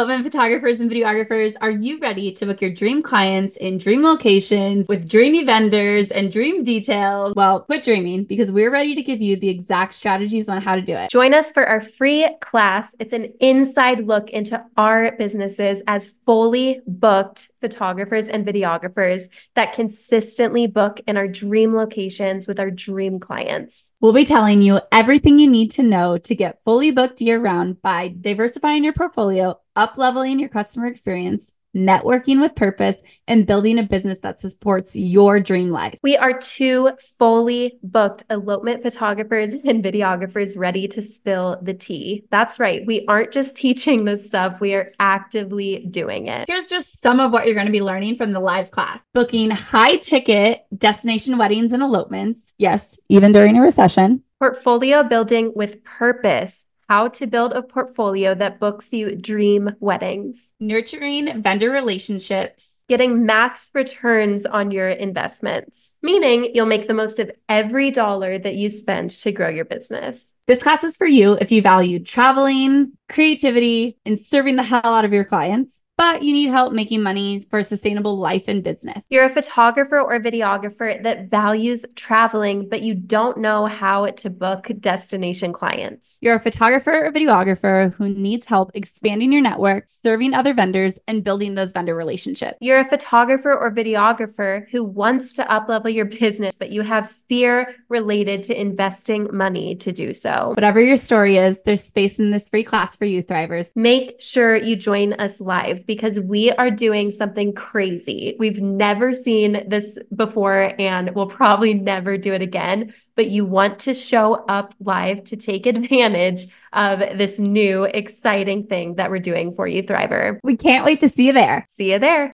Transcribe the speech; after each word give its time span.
elopement 0.00 0.24
photographers 0.24 0.80
and 0.80 0.90
videographers, 0.90 1.54
are 1.60 1.70
you 1.70 1.98
ready 1.98 2.32
to 2.32 2.46
book 2.46 2.62
your 2.62 2.72
dream 2.72 3.02
clients 3.02 3.58
in 3.58 3.76
dream 3.76 4.02
locations 4.02 4.88
with 4.88 5.06
dreamy 5.06 5.44
vendors 5.44 6.10
and 6.10 6.32
dream 6.32 6.64
details? 6.64 7.34
Well, 7.36 7.60
quit 7.60 7.84
dreaming 7.84 8.24
because 8.24 8.50
we're 8.50 8.70
ready 8.70 8.94
to 8.94 9.02
give 9.02 9.20
you 9.20 9.36
the 9.36 9.50
exact 9.50 9.92
strategies 9.92 10.48
on 10.48 10.62
how 10.62 10.74
to 10.74 10.80
do 10.80 10.94
it. 10.94 11.10
Join 11.10 11.34
us 11.34 11.52
for 11.52 11.66
our 11.66 11.82
free 11.82 12.26
class. 12.40 12.94
It's 12.98 13.12
an 13.12 13.30
inside 13.40 14.06
look 14.06 14.30
into 14.30 14.64
our 14.78 15.12
businesses 15.18 15.82
as 15.86 16.08
fully 16.08 16.80
booked 16.86 17.49
photographers 17.60 18.28
and 18.28 18.46
videographers 18.46 19.24
that 19.54 19.74
consistently 19.74 20.66
book 20.66 21.00
in 21.06 21.16
our 21.16 21.28
dream 21.28 21.74
locations 21.74 22.46
with 22.46 22.58
our 22.58 22.70
dream 22.70 23.20
clients. 23.20 23.92
We'll 24.00 24.12
be 24.12 24.24
telling 24.24 24.62
you 24.62 24.80
everything 24.90 25.38
you 25.38 25.50
need 25.50 25.72
to 25.72 25.82
know 25.82 26.18
to 26.18 26.34
get 26.34 26.60
fully 26.64 26.90
booked 26.90 27.20
year 27.20 27.38
round 27.38 27.82
by 27.82 28.14
diversifying 28.20 28.84
your 28.84 28.92
portfolio, 28.92 29.58
up 29.76 29.94
leveling 29.96 30.38
your 30.38 30.48
customer 30.48 30.86
experience, 30.86 31.50
networking 31.74 32.40
with 32.40 32.54
purpose, 32.54 32.96
and 33.28 33.46
building 33.46 33.78
a 33.78 33.82
business 33.82 34.18
that 34.22 34.40
supports 34.40 34.96
your 34.96 35.40
dream 35.40 35.70
life. 35.70 35.98
We 36.02 36.16
are 36.16 36.38
two 36.38 36.90
fully 37.18 37.78
booked 37.82 38.24
elopement 38.30 38.82
photographers 38.82 39.52
and 39.52 39.84
videographers 39.84 40.56
ready 40.56 40.88
to 40.88 41.02
spill 41.02 41.58
the 41.62 41.74
tea. 41.74 42.24
That's 42.30 42.58
right. 42.58 42.84
We 42.86 43.04
aren't 43.06 43.32
just 43.32 43.56
teaching 43.56 44.04
this 44.04 44.26
stuff, 44.26 44.60
we 44.60 44.74
are 44.74 44.90
actively 44.98 45.86
doing 45.90 46.26
it. 46.26 46.46
Here's 46.48 46.66
just 46.66 47.00
some 47.00 47.20
of 47.20 47.32
what 47.32 47.46
you're 47.46 47.54
going 47.54 47.66
to 47.66 47.72
be 47.72 47.82
learning 47.82 48.16
from 48.16 48.32
the 48.32 48.40
live 48.40 48.70
class 48.70 49.00
booking 49.12 49.50
high 49.50 49.96
ticket 49.96 50.64
destination 50.76 51.38
weddings 51.38 51.72
and 51.72 51.82
elopements. 51.82 52.52
Yes, 52.58 52.98
even 53.08 53.32
during 53.32 53.56
a 53.56 53.62
recession. 53.62 54.22
Portfolio 54.38 55.02
building 55.02 55.52
with 55.54 55.84
purpose 55.84 56.64
how 56.90 57.06
to 57.06 57.28
build 57.28 57.52
a 57.52 57.62
portfolio 57.62 58.34
that 58.34 58.58
books 58.58 58.92
you 58.92 59.14
dream 59.14 59.70
weddings, 59.78 60.54
nurturing 60.58 61.40
vendor 61.40 61.70
relationships, 61.70 62.82
getting 62.88 63.24
max 63.24 63.70
returns 63.74 64.44
on 64.44 64.72
your 64.72 64.88
investments, 64.88 65.96
meaning 66.02 66.50
you'll 66.52 66.66
make 66.66 66.88
the 66.88 66.94
most 66.94 67.20
of 67.20 67.30
every 67.48 67.92
dollar 67.92 68.36
that 68.36 68.56
you 68.56 68.68
spend 68.68 69.10
to 69.10 69.30
grow 69.30 69.48
your 69.48 69.64
business. 69.64 70.34
This 70.48 70.64
class 70.64 70.82
is 70.82 70.96
for 70.96 71.06
you 71.06 71.34
if 71.34 71.52
you 71.52 71.62
value 71.62 72.00
traveling, 72.00 72.94
creativity, 73.08 73.96
and 74.04 74.18
serving 74.18 74.56
the 74.56 74.64
hell 74.64 74.80
out 74.84 75.04
of 75.04 75.12
your 75.12 75.24
clients 75.24 75.78
but 76.00 76.22
you 76.22 76.32
need 76.32 76.48
help 76.48 76.72
making 76.72 77.02
money 77.02 77.42
for 77.50 77.58
a 77.58 77.62
sustainable 77.62 78.16
life 78.16 78.44
and 78.48 78.64
business. 78.64 79.04
You're 79.10 79.26
a 79.26 79.28
photographer 79.28 80.00
or 80.00 80.18
videographer 80.18 81.02
that 81.02 81.28
values 81.28 81.84
traveling, 81.94 82.70
but 82.70 82.80
you 82.80 82.94
don't 82.94 83.36
know 83.36 83.66
how 83.66 84.06
to 84.06 84.30
book 84.30 84.70
destination 84.80 85.52
clients. 85.52 86.16
You're 86.22 86.36
a 86.36 86.40
photographer 86.40 87.04
or 87.04 87.12
videographer 87.12 87.92
who 87.92 88.08
needs 88.08 88.46
help 88.46 88.70
expanding 88.72 89.30
your 89.30 89.42
network, 89.42 89.88
serving 89.88 90.32
other 90.32 90.54
vendors, 90.54 90.98
and 91.06 91.22
building 91.22 91.54
those 91.54 91.72
vendor 91.72 91.94
relationships. 91.94 92.56
You're 92.62 92.80
a 92.80 92.88
photographer 92.88 93.52
or 93.52 93.70
videographer 93.70 94.66
who 94.70 94.82
wants 94.82 95.34
to 95.34 95.44
uplevel 95.44 95.92
your 95.92 96.06
business, 96.06 96.56
but 96.56 96.70
you 96.70 96.80
have 96.80 97.10
fear 97.28 97.74
related 97.90 98.42
to 98.44 98.58
investing 98.58 99.28
money 99.36 99.74
to 99.74 99.92
do 99.92 100.14
so. 100.14 100.52
Whatever 100.56 100.80
your 100.80 100.96
story 100.96 101.36
is, 101.36 101.60
there's 101.66 101.84
space 101.84 102.18
in 102.18 102.30
this 102.30 102.48
free 102.48 102.64
class 102.64 102.96
for 102.96 103.04
you 103.04 103.22
thrivers. 103.22 103.70
Make 103.76 104.18
sure 104.18 104.56
you 104.56 104.76
join 104.76 105.12
us 105.12 105.42
live 105.42 105.84
because 105.90 106.20
we 106.20 106.52
are 106.52 106.70
doing 106.70 107.10
something 107.10 107.52
crazy. 107.52 108.36
We've 108.38 108.60
never 108.60 109.12
seen 109.12 109.64
this 109.66 109.98
before 110.14 110.72
and 110.78 111.12
we'll 111.16 111.26
probably 111.26 111.74
never 111.74 112.16
do 112.16 112.32
it 112.32 112.42
again. 112.42 112.94
But 113.16 113.26
you 113.26 113.44
want 113.44 113.80
to 113.80 113.92
show 113.92 114.34
up 114.34 114.72
live 114.78 115.24
to 115.24 115.36
take 115.36 115.66
advantage 115.66 116.46
of 116.74 117.00
this 117.18 117.40
new 117.40 117.86
exciting 117.86 118.68
thing 118.68 118.94
that 118.94 119.10
we're 119.10 119.18
doing 119.18 119.52
for 119.52 119.66
you, 119.66 119.82
Thriver. 119.82 120.38
We 120.44 120.56
can't 120.56 120.84
wait 120.84 121.00
to 121.00 121.08
see 121.08 121.26
you 121.26 121.32
there. 121.32 121.66
See 121.68 121.90
you 121.90 121.98
there. 121.98 122.36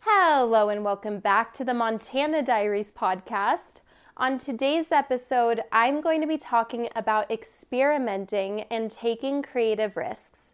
Hello, 0.00 0.68
and 0.68 0.84
welcome 0.84 1.20
back 1.20 1.52
to 1.52 1.64
the 1.64 1.74
Montana 1.74 2.42
Diaries 2.42 2.90
podcast. 2.90 3.82
On 4.16 4.36
today's 4.36 4.90
episode, 4.90 5.62
I'm 5.70 6.00
going 6.00 6.20
to 6.22 6.26
be 6.26 6.38
talking 6.38 6.88
about 6.96 7.30
experimenting 7.30 8.62
and 8.62 8.90
taking 8.90 9.42
creative 9.42 9.96
risks. 9.96 10.49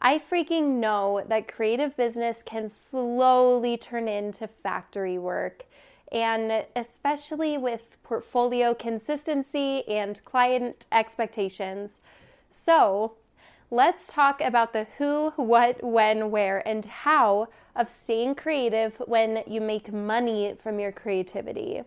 I 0.00 0.18
freaking 0.18 0.78
know 0.78 1.24
that 1.28 1.52
creative 1.52 1.96
business 1.96 2.42
can 2.42 2.68
slowly 2.68 3.76
turn 3.76 4.08
into 4.08 4.46
factory 4.46 5.18
work. 5.18 5.64
And 6.12 6.64
especially 6.76 7.58
with 7.58 7.96
portfolio 8.02 8.74
consistency 8.74 9.86
and 9.88 10.24
client 10.24 10.86
expectations. 10.90 11.98
So, 12.48 13.14
let's 13.70 14.10
talk 14.10 14.40
about 14.40 14.72
the 14.72 14.86
who, 14.96 15.30
what, 15.36 15.82
when, 15.84 16.30
where, 16.30 16.66
and 16.66 16.86
how 16.86 17.48
of 17.76 17.90
staying 17.90 18.36
creative 18.36 18.94
when 19.04 19.42
you 19.46 19.60
make 19.60 19.92
money 19.92 20.54
from 20.58 20.80
your 20.80 20.92
creativity. 20.92 21.82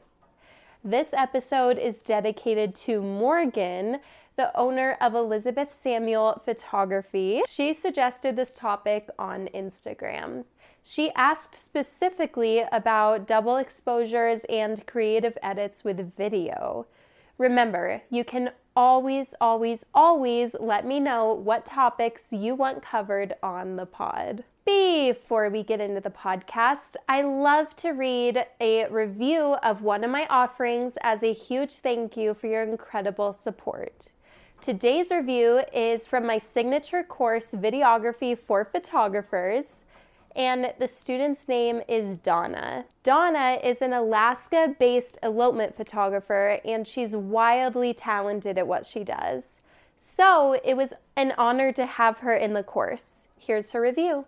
This 0.83 1.09
episode 1.13 1.79
is 1.79 1.99
dedicated 1.99 2.75
to 2.75 3.01
Morgan 3.01 3.99
the 4.35 4.55
owner 4.57 4.97
of 5.01 5.13
Elizabeth 5.13 5.73
Samuel 5.73 6.41
Photography. 6.45 7.41
She 7.47 7.73
suggested 7.73 8.35
this 8.35 8.53
topic 8.53 9.09
on 9.19 9.49
Instagram. 9.53 10.45
She 10.83 11.11
asked 11.13 11.55
specifically 11.55 12.63
about 12.71 13.27
double 13.27 13.57
exposures 13.57 14.43
and 14.45 14.85
creative 14.87 15.37
edits 15.43 15.83
with 15.83 16.15
video. 16.15 16.87
Remember, 17.37 18.01
you 18.09 18.23
can 18.23 18.51
always, 18.75 19.33
always, 19.41 19.85
always 19.93 20.55
let 20.59 20.85
me 20.85 20.99
know 20.99 21.33
what 21.33 21.65
topics 21.65 22.31
you 22.31 22.55
want 22.55 22.81
covered 22.81 23.35
on 23.43 23.75
the 23.75 23.85
pod. 23.85 24.43
Before 24.65 25.49
we 25.49 25.63
get 25.63 25.81
into 25.81 26.01
the 26.01 26.09
podcast, 26.09 26.95
I 27.09 27.23
love 27.23 27.75
to 27.77 27.91
read 27.91 28.45
a 28.59 28.87
review 28.89 29.55
of 29.63 29.81
one 29.81 30.03
of 30.03 30.11
my 30.11 30.27
offerings 30.29 30.93
as 31.01 31.23
a 31.23 31.33
huge 31.33 31.73
thank 31.73 32.15
you 32.15 32.33
for 32.33 32.47
your 32.47 32.63
incredible 32.63 33.33
support. 33.33 34.09
Today's 34.61 35.09
review 35.09 35.63
is 35.73 36.05
from 36.05 36.27
my 36.27 36.37
signature 36.37 37.01
course, 37.01 37.47
Videography 37.51 38.37
for 38.37 38.63
Photographers, 38.63 39.83
and 40.35 40.71
the 40.77 40.87
student's 40.87 41.47
name 41.47 41.81
is 41.87 42.17
Donna. 42.17 42.85
Donna 43.01 43.57
is 43.63 43.81
an 43.81 43.93
Alaska 43.93 44.75
based 44.77 45.17
elopement 45.23 45.75
photographer, 45.75 46.59
and 46.63 46.87
she's 46.87 47.15
wildly 47.15 47.95
talented 47.95 48.59
at 48.59 48.67
what 48.67 48.85
she 48.85 49.03
does. 49.03 49.61
So 49.97 50.59
it 50.63 50.77
was 50.77 50.93
an 51.15 51.33
honor 51.39 51.71
to 51.71 51.87
have 51.87 52.19
her 52.19 52.35
in 52.35 52.53
the 52.53 52.61
course. 52.61 53.25
Here's 53.39 53.71
her 53.71 53.81
review. 53.81 54.25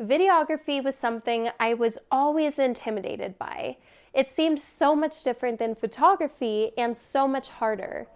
Videography 0.00 0.82
was 0.82 0.94
something 0.94 1.50
I 1.60 1.74
was 1.74 1.98
always 2.10 2.58
intimidated 2.58 3.38
by. 3.38 3.76
It 4.14 4.34
seemed 4.34 4.58
so 4.58 4.96
much 4.96 5.22
different 5.22 5.58
than 5.58 5.74
photography 5.74 6.72
and 6.78 6.96
so 6.96 7.28
much 7.28 7.50
harder. 7.50 8.06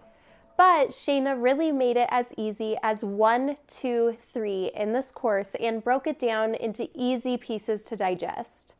But 0.63 0.89
Shayna 0.89 1.41
really 1.41 1.71
made 1.71 1.97
it 1.97 2.07
as 2.11 2.35
easy 2.37 2.77
as 2.83 3.03
one, 3.03 3.57
two, 3.65 4.15
three 4.31 4.69
in 4.75 4.93
this 4.93 5.09
course 5.11 5.55
and 5.59 5.83
broke 5.83 6.05
it 6.05 6.19
down 6.19 6.53
into 6.53 6.87
easy 6.93 7.35
pieces 7.35 7.83
to 7.85 7.95
digest. 7.95 8.75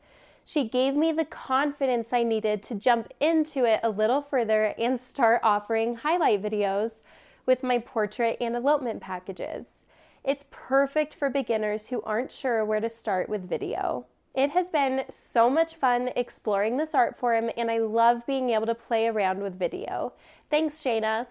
She 0.46 0.70
gave 0.70 0.94
me 0.94 1.12
the 1.12 1.26
confidence 1.26 2.14
I 2.14 2.22
needed 2.22 2.62
to 2.62 2.76
jump 2.76 3.12
into 3.20 3.66
it 3.66 3.80
a 3.82 3.90
little 3.90 4.22
further 4.22 4.76
and 4.78 5.00
start 5.00 5.42
offering 5.42 5.96
highlight 5.96 6.44
videos 6.44 7.00
with 7.48 7.64
my 7.64 7.80
portrait 7.80 8.38
and 8.40 8.56
elopement 8.56 9.02
packages. 9.02 9.86
It's 10.24 10.46
perfect 10.52 11.16
for 11.16 11.32
beginners 11.32 11.88
who 11.88 12.04
aren't 12.04 12.32
sure 12.32 12.64
where 12.64 12.80
to 12.80 12.92
start 12.92 13.28
with 13.28 13.50
video. 13.50 14.06
It 14.36 14.52
has 14.52 14.70
been 14.70 15.04
so 15.10 15.50
much 15.50 15.78
fun 15.78 16.12
exploring 16.16 16.78
this 16.78 16.94
art 16.94 17.18
form, 17.18 17.50
and 17.58 17.72
I 17.72 17.80
love 17.80 18.24
being 18.28 18.52
able 18.52 18.68
to 18.68 18.76
play 18.76 19.08
around 19.08 19.42
with 19.42 19.58
video. 19.58 20.14
Thanks, 20.52 20.76
Shayna. 20.84 21.26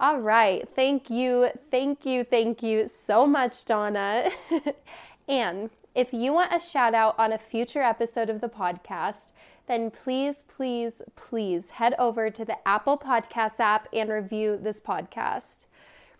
All 0.00 0.20
right. 0.20 0.68
Thank 0.76 1.10
you. 1.10 1.48
Thank 1.72 2.06
you. 2.06 2.22
Thank 2.22 2.62
you 2.62 2.86
so 2.86 3.26
much, 3.26 3.64
Donna. 3.64 4.30
and 5.28 5.70
if 5.94 6.12
you 6.12 6.32
want 6.32 6.54
a 6.54 6.60
shout 6.60 6.94
out 6.94 7.18
on 7.18 7.32
a 7.32 7.38
future 7.38 7.82
episode 7.82 8.30
of 8.30 8.40
the 8.40 8.48
podcast, 8.48 9.32
then 9.66 9.90
please, 9.90 10.44
please, 10.46 11.02
please 11.16 11.70
head 11.70 11.94
over 11.98 12.30
to 12.30 12.44
the 12.44 12.56
Apple 12.66 12.96
Podcast 12.96 13.58
app 13.58 13.88
and 13.92 14.08
review 14.08 14.56
this 14.56 14.78
podcast. 14.78 15.66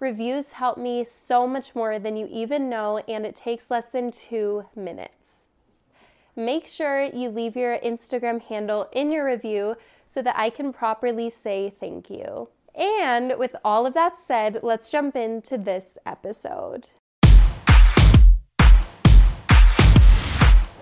Reviews 0.01 0.53
help 0.53 0.77
me 0.77 1.05
so 1.05 1.47
much 1.47 1.77
more 1.77 2.01
than 2.01 2.17
you 2.17 2.29
even 2.31 2.69
know, 2.69 2.99
and 3.09 3.25
it 3.25 3.37
takes 3.37 3.71
less 3.71 3.91
than 3.91 4.11
two 4.11 4.67
minutes. 4.75 5.47
Make 6.35 6.67
sure 6.67 7.03
you 7.03 7.31
leave 7.31 7.57
your 7.57 7.79
Instagram 7.79 8.43
handle 8.43 8.89
in 8.93 9.13
your 9.13 9.25
review 9.25 9.77
so 10.07 10.21
that 10.23 10.37
I 10.37 10.51
can 10.51 10.73
properly 10.73 11.31
say 11.31 11.73
thank 11.81 12.11
you. 12.11 12.49
And 12.79 13.35
with 13.39 13.57
all 13.65 13.87
of 13.87 13.95
that 13.95 14.19
said, 14.25 14.61
let's 14.63 14.89
jump 14.89 15.17
into 15.17 15.59
this 15.59 15.99
episode. 16.07 16.89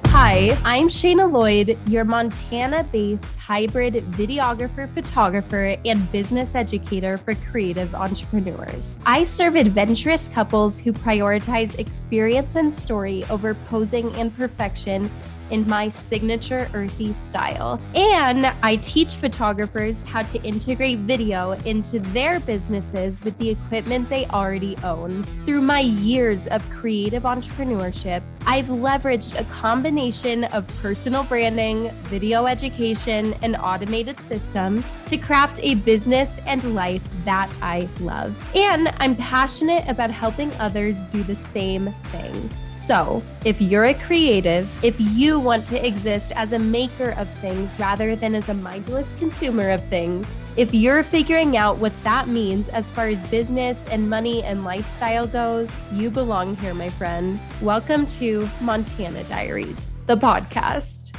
Hi, 0.09 0.59
I'm 0.63 0.89
Shayna 0.89 1.31
Lloyd, 1.31 1.79
your 1.89 2.05
Montana 2.05 2.85
based 2.85 3.39
hybrid 3.39 3.95
videographer, 4.13 4.93
photographer, 4.93 5.77
and 5.87 6.11
business 6.13 6.55
educator 6.55 7.17
for 7.17 7.35
creative 7.35 7.95
entrepreneurs. 7.95 8.99
I 9.07 9.25
serve 9.25 9.57
adventurous 9.57 10.29
couples 10.29 10.79
who 10.79 10.93
prioritize 10.93 11.79
experience 11.79 12.57
and 12.57 12.71
story 12.71 13.25
over 13.31 13.55
posing 13.55 14.15
and 14.17 14.35
perfection 14.37 15.11
in 15.51 15.69
my 15.69 15.89
signature 15.89 16.69
earthy 16.75 17.13
style. 17.13 17.81
And 17.95 18.47
I 18.63 18.77
teach 18.77 19.17
photographers 19.17 20.03
how 20.03 20.23
to 20.23 20.43
integrate 20.43 21.01
video 21.01 21.53
into 21.65 21.99
their 22.01 22.41
businesses 22.41 23.23
with 23.23 23.37
the 23.39 23.51
equipment 23.51 24.09
they 24.09 24.27
already 24.27 24.77
own. 24.79 25.25
Through 25.45 25.63
my 25.63 25.81
years 25.81 26.47
of 26.49 26.69
creative 26.71 27.25
entrepreneurship, 27.25 28.23
I've 28.49 28.67
leveraged 28.67 29.41
a 29.41 29.45
combination 29.45 30.45
of 30.45 30.69
personal 30.81 31.25
branding, 31.25 31.91
video 32.05 32.47
education, 32.47 33.35
and 33.43 33.57
automated 33.57 34.21
systems 34.21 34.89
to 35.07 35.19
craft 35.19 35.59
a 35.65 35.75
business 35.75 36.39
and 36.47 36.73
life 36.73 37.03
that 37.25 37.53
I 37.61 37.89
love. 37.99 38.37
And 38.55 38.95
I'm 39.01 39.17
passionate 39.17 39.85
about 39.89 40.11
helping 40.11 40.53
others 40.61 41.07
do 41.07 41.25
the 41.25 41.35
same 41.35 41.93
thing. 42.05 42.51
So, 42.69 43.21
if 43.45 43.61
you're 43.61 43.87
a 43.87 43.95
creative, 43.95 44.69
if 44.85 44.95
you 45.01 45.41
want 45.41 45.67
to 45.67 45.85
exist 45.85 46.31
as 46.37 46.53
a 46.53 46.59
maker 46.59 47.11
of 47.19 47.29
things 47.41 47.77
rather 47.81 48.15
than 48.15 48.37
as 48.37 48.49
a 48.49 48.55
mindless 48.55 49.15
consumer 49.15 49.71
of 49.71 49.85
things, 49.89 50.39
if 50.57 50.73
you're 50.73 51.03
figuring 51.03 51.59
out 51.59 51.77
what 51.77 51.93
that 52.03 52.29
means 52.29 52.71
as 52.71 52.91
far 52.91 53.09
as 53.09 53.23
business 53.25 53.85
and 53.89 54.09
money 54.09 54.43
and 54.43 54.65
lifestyle 54.65 55.27
goes, 55.27 55.71
you 55.93 56.09
belong 56.09 56.57
here, 56.57 56.73
my 56.73 56.89
friend. 56.89 57.39
Welcome 57.61 58.07
to 58.07 58.49
Montana 58.63 59.23
Diaries, 59.25 59.91
the 60.07 60.17
podcast. 60.17 61.15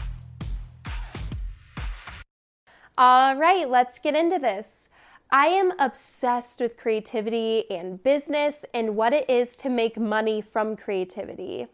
All 2.98 3.36
right, 3.36 3.70
let's 3.70 4.00
get 4.00 4.16
into 4.16 4.40
this. 4.40 4.90
I 5.30 5.48
am 5.50 5.72
obsessed 5.78 6.60
with 6.60 6.76
creativity 6.76 7.70
and 7.70 8.02
business 8.02 8.66
and 8.74 8.96
what 8.96 9.14
it 9.14 9.30
is 9.30 9.56
to 9.58 9.70
make 9.70 10.00
money 10.00 10.42
from 10.42 10.76
creativity. 10.76 11.68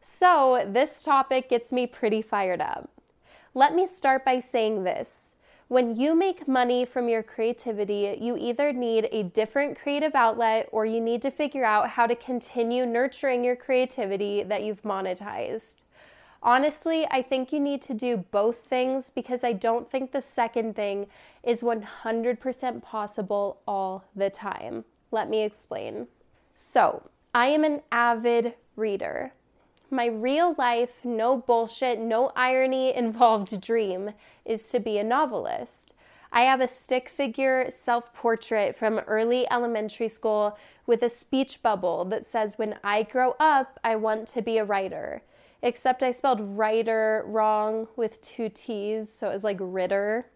So, 0.00 0.66
this 0.68 1.04
topic 1.04 1.48
gets 1.48 1.70
me 1.70 1.86
pretty 1.86 2.22
fired 2.22 2.60
up. 2.60 2.90
Let 3.54 3.72
me 3.72 3.86
start 3.86 4.24
by 4.24 4.40
saying 4.40 4.82
this 4.82 5.33
when 5.68 5.96
you 5.96 6.14
make 6.14 6.46
money 6.46 6.84
from 6.84 7.08
your 7.08 7.22
creativity, 7.22 8.18
you 8.20 8.36
either 8.36 8.72
need 8.72 9.08
a 9.10 9.22
different 9.24 9.78
creative 9.78 10.14
outlet 10.14 10.68
or 10.72 10.84
you 10.84 11.00
need 11.00 11.22
to 11.22 11.30
figure 11.30 11.64
out 11.64 11.88
how 11.88 12.06
to 12.06 12.14
continue 12.14 12.84
nurturing 12.84 13.42
your 13.42 13.56
creativity 13.56 14.42
that 14.42 14.62
you've 14.62 14.82
monetized. 14.82 15.84
Honestly, 16.42 17.06
I 17.10 17.22
think 17.22 17.52
you 17.52 17.60
need 17.60 17.80
to 17.82 17.94
do 17.94 18.18
both 18.18 18.58
things 18.66 19.08
because 19.08 19.42
I 19.44 19.54
don't 19.54 19.90
think 19.90 20.12
the 20.12 20.20
second 20.20 20.76
thing 20.76 21.06
is 21.42 21.62
100% 21.62 22.82
possible 22.82 23.62
all 23.66 24.04
the 24.14 24.28
time. 24.28 24.84
Let 25.10 25.30
me 25.30 25.42
explain. 25.42 26.08
So, 26.54 27.08
I 27.34 27.46
am 27.46 27.64
an 27.64 27.80
avid 27.90 28.54
reader. 28.76 29.32
My 29.94 30.06
real 30.06 30.56
life, 30.58 31.04
no 31.04 31.36
bullshit, 31.36 32.00
no 32.00 32.32
irony 32.34 32.92
involved 32.96 33.60
dream 33.60 34.10
is 34.44 34.66
to 34.70 34.80
be 34.80 34.98
a 34.98 35.04
novelist. 35.04 35.94
I 36.32 36.40
have 36.40 36.60
a 36.60 36.66
stick 36.66 37.08
figure 37.08 37.70
self 37.70 38.12
portrait 38.12 38.76
from 38.76 38.98
early 39.06 39.48
elementary 39.52 40.08
school 40.08 40.58
with 40.84 41.04
a 41.04 41.08
speech 41.08 41.62
bubble 41.62 42.04
that 42.06 42.24
says, 42.24 42.58
When 42.58 42.76
I 42.82 43.04
grow 43.04 43.36
up, 43.38 43.78
I 43.84 43.94
want 43.94 44.26
to 44.28 44.42
be 44.42 44.58
a 44.58 44.64
writer. 44.64 45.22
Except 45.62 46.02
I 46.02 46.10
spelled 46.10 46.40
writer 46.40 47.22
wrong 47.28 47.86
with 47.94 48.20
two 48.20 48.48
T's, 48.48 49.12
so 49.12 49.30
it 49.30 49.34
was 49.34 49.44
like 49.44 49.58
Ritter. 49.60 50.26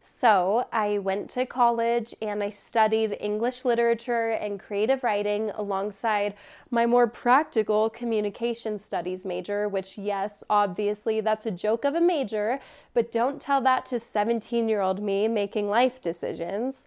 So 0.00 0.66
I 0.72 0.98
went 0.98 1.28
to 1.30 1.44
college 1.46 2.14
and 2.22 2.42
I 2.42 2.50
studied 2.50 3.16
English 3.20 3.64
literature 3.64 4.30
and 4.30 4.60
creative 4.60 5.02
writing 5.02 5.50
alongside 5.54 6.34
my 6.70 6.86
more 6.86 7.06
practical 7.06 7.90
communication 7.90 8.78
studies 8.78 9.24
major, 9.24 9.68
which, 9.68 9.98
yes, 9.98 10.44
obviously 10.48 11.20
that's 11.20 11.46
a 11.46 11.50
joke 11.50 11.84
of 11.84 11.94
a 11.94 12.00
major, 12.00 12.60
but 12.94 13.10
don't 13.10 13.40
tell 13.40 13.60
that 13.62 13.86
to 13.86 13.98
17 13.98 14.68
year 14.68 14.80
old 14.80 15.02
me 15.02 15.28
making 15.28 15.68
life 15.68 16.00
decisions. 16.00 16.84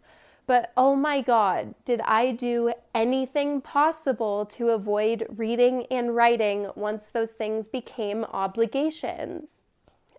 But 0.48 0.72
oh 0.76 0.96
my 0.96 1.22
God, 1.22 1.76
did 1.86 2.02
I 2.02 2.32
do 2.32 2.74
anything 2.94 3.62
possible 3.62 4.46
to 4.48 4.70
avoid 4.70 5.26
reading 5.30 5.86
and 5.92 6.16
writing 6.16 6.68
once 6.76 7.06
those 7.08 7.32
things 7.32 7.68
became 7.68 8.26
obligations? 8.26 9.64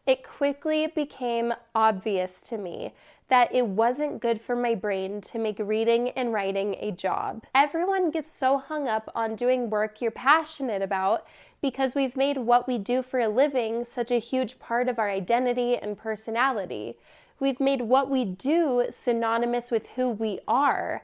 It 0.06 0.24
quickly 0.24 0.86
became 0.88 1.54
obvious 1.74 2.42
to 2.42 2.58
me 2.58 2.92
that 3.28 3.54
it 3.54 3.66
wasn't 3.66 4.20
good 4.20 4.40
for 4.40 4.54
my 4.54 4.74
brain 4.74 5.20
to 5.20 5.38
make 5.38 5.58
reading 5.58 6.10
and 6.10 6.34
writing 6.34 6.76
a 6.80 6.90
job. 6.90 7.42
Everyone 7.54 8.10
gets 8.10 8.30
so 8.30 8.58
hung 8.58 8.88
up 8.88 9.10
on 9.14 9.36
doing 9.36 9.70
work 9.70 10.02
you're 10.02 10.10
passionate 10.10 10.82
about 10.82 11.26
because 11.62 11.94
we've 11.94 12.14
made 12.14 12.36
what 12.36 12.68
we 12.68 12.76
do 12.76 13.00
for 13.00 13.20
a 13.20 13.28
living 13.28 13.86
such 13.86 14.10
a 14.10 14.18
huge 14.18 14.58
part 14.58 14.86
of 14.86 14.98
our 14.98 15.08
identity 15.08 15.78
and 15.78 15.96
personality. 15.96 16.98
We've 17.40 17.58
made 17.58 17.80
what 17.80 18.10
we 18.10 18.24
do 18.24 18.86
synonymous 18.90 19.70
with 19.70 19.88
who 19.90 20.10
we 20.10 20.40
are. 20.46 21.02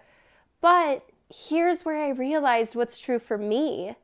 But 0.60 1.08
here's 1.32 1.84
where 1.84 1.96
I 1.96 2.10
realized 2.10 2.76
what's 2.76 3.00
true 3.00 3.18
for 3.18 3.38
me. 3.38 3.96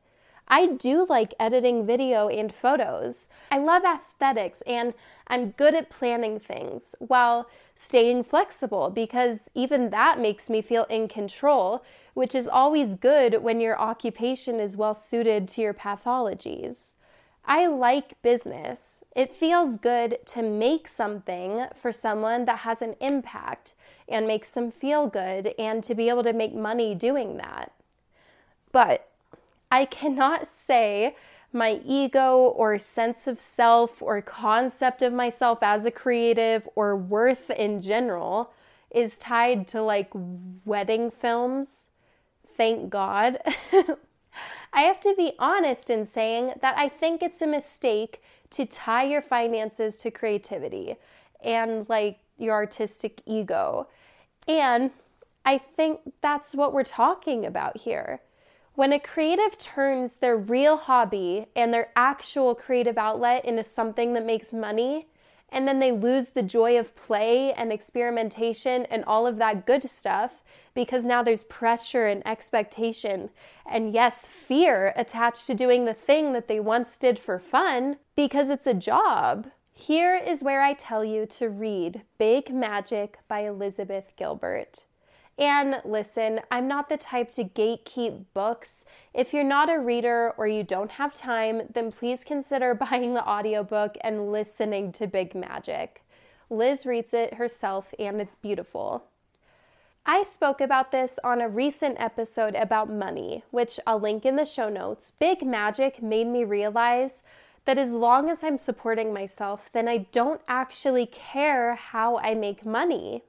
I 0.47 0.67
do 0.67 1.05
like 1.09 1.33
editing 1.39 1.85
video 1.85 2.27
and 2.27 2.53
photos. 2.53 3.27
I 3.51 3.57
love 3.57 3.83
aesthetics 3.83 4.61
and 4.67 4.93
I'm 5.27 5.51
good 5.51 5.73
at 5.73 5.89
planning 5.89 6.39
things 6.39 6.93
while 6.99 7.49
staying 7.75 8.25
flexible 8.25 8.89
because 8.89 9.49
even 9.55 9.89
that 9.89 10.19
makes 10.19 10.49
me 10.49 10.61
feel 10.61 10.83
in 10.83 11.07
control, 11.07 11.83
which 12.13 12.35
is 12.35 12.47
always 12.47 12.95
good 12.95 13.41
when 13.41 13.59
your 13.59 13.79
occupation 13.79 14.59
is 14.59 14.77
well 14.77 14.93
suited 14.93 15.47
to 15.49 15.61
your 15.61 15.73
pathologies. 15.73 16.93
I 17.47 17.67
like 17.67 18.21
business. 18.21 19.03
It 19.15 19.33
feels 19.33 19.77
good 19.77 20.17
to 20.27 20.41
make 20.41 20.87
something 20.87 21.65
for 21.79 21.91
someone 21.91 22.45
that 22.45 22.59
has 22.59 22.81
an 22.81 22.95
impact 22.99 23.75
and 24.07 24.27
makes 24.27 24.51
them 24.51 24.71
feel 24.71 25.07
good 25.07 25.53
and 25.59 25.83
to 25.83 25.95
be 25.95 26.09
able 26.09 26.23
to 26.23 26.33
make 26.33 26.55
money 26.55 26.95
doing 26.95 27.37
that. 27.37 27.71
But 28.71 29.09
I 29.75 29.83
cannot 29.83 30.47
say 30.47 31.17
my 31.51 31.81
ego 31.83 32.37
or 32.55 32.79
sense 32.79 33.27
of 33.27 33.41
self 33.41 34.01
or 34.01 34.21
concept 34.21 35.01
of 35.01 35.11
myself 35.11 35.59
as 35.61 35.83
a 35.83 35.91
creative 35.91 36.65
or 36.75 36.95
worth 36.95 37.49
in 37.49 37.81
general 37.81 38.53
is 38.89 39.17
tied 39.17 39.67
to 39.67 39.81
like 39.81 40.11
wedding 40.63 41.11
films. 41.11 41.87
Thank 42.55 42.89
God. 42.89 43.37
I 44.71 44.83
have 44.83 45.01
to 45.01 45.13
be 45.17 45.33
honest 45.39 45.89
in 45.89 46.05
saying 46.05 46.53
that 46.61 46.77
I 46.77 46.87
think 46.87 47.21
it's 47.21 47.41
a 47.41 47.47
mistake 47.47 48.23
to 48.51 48.65
tie 48.65 49.03
your 49.03 49.21
finances 49.21 49.97
to 49.99 50.09
creativity 50.09 50.95
and 51.43 51.85
like 51.89 52.19
your 52.37 52.53
artistic 52.53 53.21
ego. 53.25 53.89
And 54.47 54.91
I 55.43 55.57
think 55.57 55.99
that's 56.21 56.55
what 56.55 56.71
we're 56.71 56.83
talking 56.83 57.45
about 57.45 57.75
here. 57.75 58.21
When 58.75 58.91
a 58.91 58.99
creative 58.99 59.57
turns 59.57 60.17
their 60.17 60.35
real 60.35 60.75
hobby 60.75 61.45
and 61.55 61.73
their 61.73 61.91
actual 61.95 62.53
creative 62.53 62.97
outlet 62.97 63.45
into 63.45 63.63
something 63.63 64.11
that 64.13 64.25
makes 64.25 64.51
money, 64.51 65.07
and 65.47 65.65
then 65.65 65.79
they 65.79 65.93
lose 65.93 66.29
the 66.29 66.43
joy 66.43 66.77
of 66.77 66.93
play 66.93 67.53
and 67.53 67.71
experimentation 67.71 68.85
and 68.87 69.05
all 69.05 69.25
of 69.25 69.37
that 69.37 69.65
good 69.65 69.89
stuff 69.89 70.43
because 70.73 71.05
now 71.05 71.23
there's 71.23 71.45
pressure 71.45 72.07
and 72.07 72.27
expectation, 72.27 73.29
and 73.65 73.93
yes, 73.93 74.27
fear 74.27 74.91
attached 74.97 75.47
to 75.47 75.53
doing 75.55 75.85
the 75.85 75.93
thing 75.93 76.33
that 76.33 76.49
they 76.49 76.59
once 76.59 76.97
did 76.97 77.17
for 77.17 77.39
fun 77.39 77.95
because 78.17 78.49
it's 78.49 78.67
a 78.67 78.73
job. 78.73 79.47
Here 79.71 80.15
is 80.15 80.43
where 80.43 80.61
I 80.61 80.73
tell 80.73 81.05
you 81.05 81.25
to 81.27 81.49
read 81.49 82.01
Big 82.17 82.53
Magic 82.53 83.19
by 83.29 83.45
Elizabeth 83.45 84.13
Gilbert. 84.17 84.85
And 85.37 85.81
listen, 85.83 86.39
I'm 86.49 86.67
not 86.67 86.87
the 86.87 86.97
type 86.97 87.31
to 87.33 87.43
gatekeep 87.43 88.25
books. 88.33 88.85
If 89.13 89.33
you're 89.33 89.43
not 89.43 89.69
a 89.69 89.79
reader 89.79 90.33
or 90.37 90.47
you 90.47 90.63
don't 90.63 90.91
have 90.91 91.13
time, 91.13 91.63
then 91.73 91.91
please 91.91 92.23
consider 92.23 92.73
buying 92.89 93.13
the 93.13 93.27
audiobook 93.27 93.97
and 94.01 94.31
listening 94.31 94.91
to 94.93 95.07
Big 95.07 95.35
Magic. 95.35 96.03
Liz 96.49 96.85
reads 96.85 97.13
it 97.13 97.33
herself 97.33 97.93
and 97.99 98.21
it's 98.21 98.35
beautiful. 98.35 99.05
I 100.05 100.23
spoke 100.23 100.61
about 100.61 100.91
this 100.91 101.17
on 101.23 101.41
a 101.41 101.49
recent 101.49 101.99
episode 101.99 102.53
about 102.55 102.91
money, 102.91 103.43
which 103.49 103.79
I'll 103.87 103.99
link 103.99 104.23
in 104.23 104.35
the 104.35 104.45
show 104.45 104.69
notes. 104.69 105.11
Big 105.11 105.43
Magic 105.43 106.01
made 106.01 106.27
me 106.27 106.43
realize 106.43 107.23
that 107.65 107.79
as 107.79 107.91
long 107.91 108.29
as 108.29 108.43
I'm 108.43 108.59
supporting 108.59 109.11
myself, 109.11 109.71
then 109.73 109.87
I 109.87 110.05
don't 110.11 110.41
actually 110.47 111.07
care 111.07 111.73
how 111.73 112.17
I 112.19 112.35
make 112.35 112.63
money. 112.63 113.23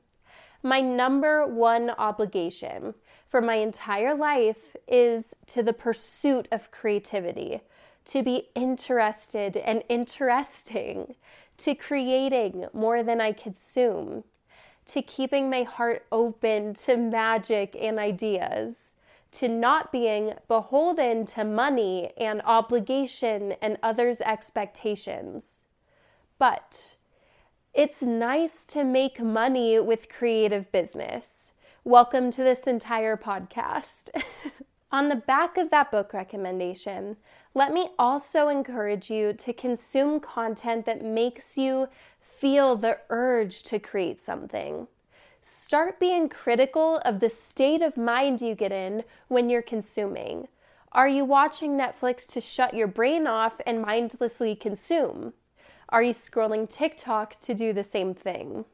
My 0.67 0.81
number 0.81 1.47
one 1.47 1.91
obligation 1.91 2.95
for 3.29 3.41
my 3.41 3.55
entire 3.55 4.17
life 4.17 4.75
is 4.89 5.33
to 5.47 5.63
the 5.63 5.73
pursuit 5.73 6.49
of 6.51 6.73
creativity, 6.73 7.61
to 8.07 8.25
be 8.25 8.49
interested 8.57 9.57
and 9.59 9.85
interesting, 9.89 11.15
to 11.59 11.77
creating 11.77 12.67
more 12.73 13.05
than 13.05 13.21
I 13.21 13.31
consume, 13.31 14.25
to 14.87 15.03
keeping 15.03 15.49
my 15.49 15.63
heart 15.63 16.05
open 16.11 16.75
to 16.75 16.97
magic 16.97 17.77
and 17.81 18.01
ideas, 18.01 18.95
to 19.31 19.47
not 19.47 19.93
being 19.93 20.35
beholden 20.49 21.27
to 21.27 21.45
money 21.45 22.11
and 22.17 22.43
obligation 22.45 23.53
and 23.63 23.79
others' 23.85 24.21
expectations. 24.21 25.67
But 26.41 26.97
it's 27.77 28.01
nice 28.01 28.65
to 28.65 28.83
make 28.83 29.21
money 29.21 29.79
with 29.79 30.09
creative 30.09 30.73
business. 30.73 31.53
Welcome 31.85 32.31
to 32.31 32.43
this 32.43 32.63
entire 32.63 33.19
podcast. 33.19 34.09
On 34.93 35.11
the 35.11 35.17
back 35.17 35.59
of 35.59 35.69
that 35.69 35.91
book 35.91 36.15
recommendation, 36.15 37.19
let 37.53 37.75
me 37.75 37.91
also 37.99 38.49
encourage 38.49 39.11
you 39.11 39.35
to 39.35 39.53
consume 39.53 40.21
content 40.21 40.87
that 40.87 41.05
makes 41.05 41.59
you 41.59 41.87
feel 42.19 42.77
the 42.77 42.99
urge 43.11 43.63
to 43.65 43.79
create 43.79 44.23
something. 44.23 44.89
Start 45.43 46.01
being 46.01 46.31
critical 46.31 47.03
of 47.05 47.21
the 47.21 47.29
state 47.29 47.83
of 47.83 47.99
mind 47.99 48.41
you 48.41 48.55
get 48.55 48.73
in 48.73 49.05
when 49.29 49.51
you're 49.51 49.61
consuming. 49.61 50.49
Are 50.93 51.09
you 51.09 51.27
watching 51.27 51.77
Netflix 51.77 52.27
to 52.29 52.41
shut 52.41 52.73
your 52.73 52.89
brain 52.89 53.27
off 53.27 53.61
and 53.67 53.83
mindlessly 53.83 54.57
consume? 54.57 55.35
Are 55.89 56.03
you 56.03 56.13
scrolling 56.13 56.69
TikTok 56.69 57.39
to 57.41 57.55
do 57.55 57.73
the 57.73 57.85
same 57.85 58.15
thing? 58.15 58.65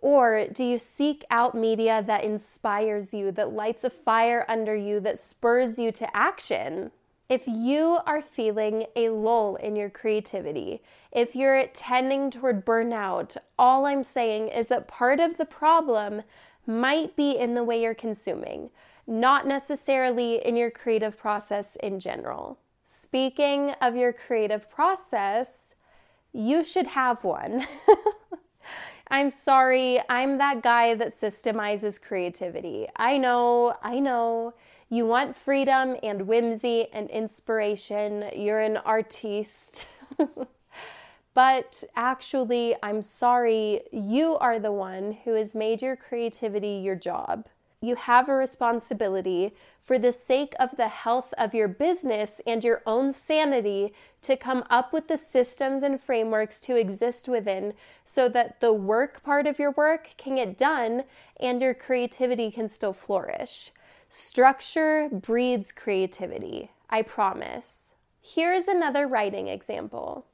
Or 0.00 0.46
do 0.52 0.62
you 0.62 0.78
seek 0.78 1.24
out 1.30 1.54
media 1.54 2.04
that 2.06 2.24
inspires 2.24 3.12
you, 3.12 3.32
that 3.32 3.52
lights 3.52 3.82
a 3.82 3.90
fire 3.90 4.44
under 4.48 4.76
you, 4.76 5.00
that 5.00 5.18
spurs 5.18 5.78
you 5.78 5.90
to 5.92 6.16
action? 6.16 6.92
If 7.28 7.48
you 7.48 7.98
are 8.06 8.22
feeling 8.22 8.86
a 8.94 9.08
lull 9.08 9.56
in 9.56 9.74
your 9.74 9.90
creativity, 9.90 10.80
if 11.10 11.34
you're 11.34 11.66
tending 11.68 12.30
toward 12.30 12.64
burnout, 12.64 13.36
all 13.58 13.86
I'm 13.86 14.04
saying 14.04 14.48
is 14.48 14.68
that 14.68 14.86
part 14.86 15.18
of 15.18 15.36
the 15.36 15.46
problem 15.46 16.22
might 16.66 17.16
be 17.16 17.32
in 17.32 17.54
the 17.54 17.64
way 17.64 17.82
you're 17.82 17.94
consuming, 17.94 18.70
not 19.08 19.46
necessarily 19.46 20.44
in 20.46 20.54
your 20.54 20.70
creative 20.70 21.18
process 21.18 21.76
in 21.82 21.98
general. 21.98 22.58
Speaking 22.84 23.70
of 23.80 23.96
your 23.96 24.12
creative 24.12 24.70
process, 24.70 25.74
you 26.36 26.62
should 26.62 26.86
have 26.86 27.24
one. 27.24 27.64
I'm 29.08 29.30
sorry, 29.30 30.00
I'm 30.08 30.38
that 30.38 30.62
guy 30.62 30.94
that 30.94 31.08
systemizes 31.08 32.00
creativity. 32.00 32.86
I 32.96 33.16
know, 33.18 33.74
I 33.82 34.00
know. 34.00 34.54
You 34.88 35.06
want 35.06 35.34
freedom 35.34 35.96
and 36.02 36.22
whimsy 36.22 36.86
and 36.92 37.08
inspiration. 37.10 38.24
You're 38.34 38.60
an 38.60 38.76
artiste. 38.78 39.86
but 41.34 41.82
actually, 41.94 42.76
I'm 42.82 43.02
sorry, 43.02 43.82
you 43.90 44.36
are 44.36 44.58
the 44.58 44.72
one 44.72 45.12
who 45.24 45.34
has 45.34 45.54
made 45.54 45.82
your 45.82 45.96
creativity 45.96 46.80
your 46.84 46.96
job 46.96 47.46
you 47.80 47.94
have 47.94 48.28
a 48.28 48.34
responsibility 48.34 49.54
for 49.82 49.98
the 49.98 50.12
sake 50.12 50.54
of 50.58 50.76
the 50.76 50.88
health 50.88 51.32
of 51.38 51.54
your 51.54 51.68
business 51.68 52.40
and 52.46 52.64
your 52.64 52.82
own 52.86 53.12
sanity 53.12 53.92
to 54.22 54.36
come 54.36 54.64
up 54.68 54.92
with 54.92 55.08
the 55.08 55.16
systems 55.16 55.82
and 55.82 56.00
frameworks 56.00 56.58
to 56.58 56.76
exist 56.76 57.28
within 57.28 57.72
so 58.04 58.28
that 58.28 58.60
the 58.60 58.72
work 58.72 59.22
part 59.22 59.46
of 59.46 59.58
your 59.58 59.70
work 59.72 60.10
can 60.16 60.36
get 60.36 60.58
done 60.58 61.04
and 61.38 61.62
your 61.62 61.74
creativity 61.74 62.50
can 62.50 62.68
still 62.68 62.92
flourish. 62.92 63.70
Structure 64.08 65.08
breeds 65.12 65.70
creativity, 65.70 66.70
I 66.90 67.02
promise. 67.02 67.94
Here 68.20 68.52
is 68.52 68.66
another 68.66 69.06
writing 69.06 69.46
example. 69.46 70.26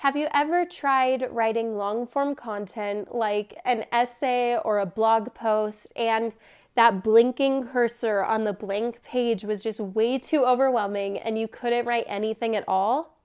Have 0.00 0.16
you 0.16 0.28
ever 0.34 0.66
tried 0.66 1.26
writing 1.30 1.78
long 1.78 2.06
form 2.06 2.34
content 2.34 3.14
like 3.14 3.58
an 3.64 3.86
essay 3.90 4.58
or 4.58 4.78
a 4.78 4.86
blog 4.86 5.32
post 5.32 5.90
and 5.96 6.32
that 6.76 7.02
blinking 7.02 7.66
cursor 7.66 8.22
on 8.22 8.44
the 8.44 8.52
blank 8.52 9.02
page 9.02 9.44
was 9.44 9.62
just 9.62 9.80
way 9.80 10.18
too 10.18 10.44
overwhelming 10.44 11.18
and 11.18 11.38
you 11.38 11.48
couldn't 11.48 11.86
write 11.86 12.04
anything 12.06 12.54
at 12.54 12.64
all? 12.68 13.18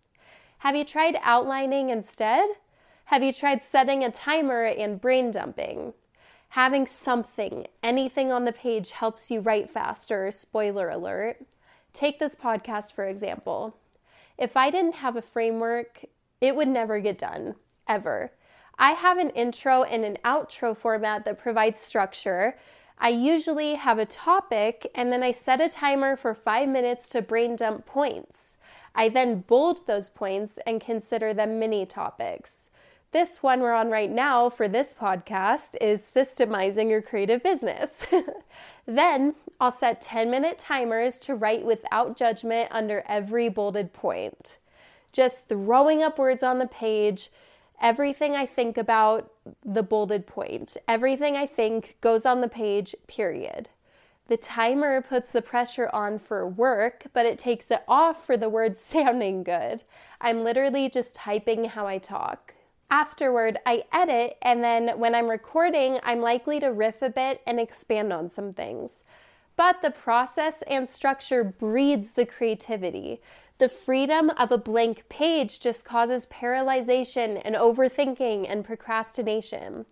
Have 0.59 0.75
you 0.75 0.85
tried 0.85 1.19
outlining 1.21 1.89
instead? 1.89 2.47
Have 3.05 3.23
you 3.23 3.33
tried 3.33 3.61
setting 3.61 4.03
a 4.03 4.11
timer 4.11 4.63
and 4.63 5.01
brain 5.01 5.31
dumping? 5.31 5.93
Having 6.49 6.87
something, 6.87 7.67
anything 7.83 8.31
on 8.31 8.45
the 8.45 8.53
page 8.53 8.91
helps 8.91 9.29
you 9.29 9.41
write 9.41 9.69
faster, 9.69 10.31
spoiler 10.31 10.89
alert. 10.89 11.37
Take 11.93 12.19
this 12.19 12.35
podcast 12.35 12.93
for 12.93 13.05
example. 13.05 13.75
If 14.37 14.55
I 14.55 14.71
didn't 14.71 14.95
have 14.95 15.17
a 15.17 15.21
framework, 15.21 16.05
it 16.39 16.55
would 16.55 16.69
never 16.69 16.99
get 17.01 17.17
done, 17.17 17.55
ever. 17.87 18.31
I 18.79 18.91
have 18.91 19.17
an 19.17 19.29
intro 19.31 19.83
and 19.83 20.05
an 20.05 20.17
outro 20.23 20.75
format 20.75 21.25
that 21.25 21.37
provides 21.37 21.79
structure, 21.79 22.57
I 23.03 23.09
usually 23.09 23.73
have 23.73 23.97
a 23.97 24.05
topic 24.05 24.91
and 24.93 25.11
then 25.11 25.23
I 25.23 25.31
set 25.31 25.59
a 25.59 25.67
timer 25.67 26.15
for 26.15 26.35
five 26.35 26.69
minutes 26.69 27.09
to 27.09 27.23
brain 27.23 27.55
dump 27.55 27.87
points. 27.87 28.57
I 28.93 29.09
then 29.09 29.39
bold 29.41 29.87
those 29.87 30.07
points 30.07 30.59
and 30.67 30.79
consider 30.79 31.33
them 31.33 31.57
mini 31.57 31.87
topics. 31.87 32.69
This 33.11 33.41
one 33.41 33.61
we're 33.61 33.73
on 33.73 33.89
right 33.89 34.11
now 34.11 34.51
for 34.51 34.67
this 34.67 34.93
podcast 34.93 35.75
is 35.81 36.03
systemizing 36.03 36.91
your 36.91 37.01
creative 37.01 37.41
business. 37.41 38.05
then 38.85 39.33
I'll 39.59 39.71
set 39.71 39.99
10 39.99 40.29
minute 40.29 40.59
timers 40.59 41.19
to 41.21 41.33
write 41.33 41.65
without 41.65 42.15
judgment 42.15 42.69
under 42.69 43.03
every 43.07 43.49
bolded 43.49 43.93
point. 43.93 44.59
Just 45.11 45.49
throwing 45.49 46.03
up 46.03 46.19
words 46.19 46.43
on 46.43 46.59
the 46.59 46.67
page, 46.67 47.31
everything 47.81 48.35
I 48.35 48.45
think 48.45 48.77
about 48.77 49.30
the 49.61 49.83
bolded 49.83 50.27
point. 50.27 50.77
Everything 50.87 51.35
I 51.35 51.45
think 51.45 51.97
goes 52.01 52.25
on 52.25 52.41
the 52.41 52.47
page, 52.47 52.95
period. 53.07 53.69
The 54.27 54.37
timer 54.37 55.01
puts 55.01 55.31
the 55.31 55.41
pressure 55.41 55.89
on 55.91 56.17
for 56.19 56.47
work, 56.47 57.07
but 57.13 57.25
it 57.25 57.37
takes 57.37 57.69
it 57.69 57.83
off 57.87 58.25
for 58.25 58.37
the 58.37 58.49
words 58.49 58.79
sounding 58.81 59.43
good. 59.43 59.83
I'm 60.21 60.43
literally 60.43 60.89
just 60.89 61.15
typing 61.15 61.65
how 61.65 61.87
I 61.87 61.97
talk. 61.97 62.53
Afterward, 62.89 63.57
I 63.65 63.83
edit, 63.93 64.37
and 64.41 64.63
then 64.63 64.99
when 64.99 65.15
I'm 65.15 65.29
recording, 65.29 65.97
I'm 66.03 66.21
likely 66.21 66.59
to 66.59 66.67
riff 66.67 67.01
a 67.01 67.09
bit 67.09 67.41
and 67.47 67.59
expand 67.59 68.11
on 68.11 68.29
some 68.29 68.51
things. 68.51 69.03
But 69.55 69.81
the 69.81 69.91
process 69.91 70.61
and 70.63 70.87
structure 70.87 71.43
breeds 71.43 72.13
the 72.13 72.25
creativity. 72.25 73.21
The 73.61 73.69
freedom 73.69 74.31
of 74.39 74.51
a 74.51 74.57
blank 74.57 75.07
page 75.07 75.59
just 75.59 75.85
causes 75.85 76.25
paralyzation 76.25 77.39
and 77.45 77.53
overthinking 77.53 78.47
and 78.49 78.65
procrastination. 78.65 79.85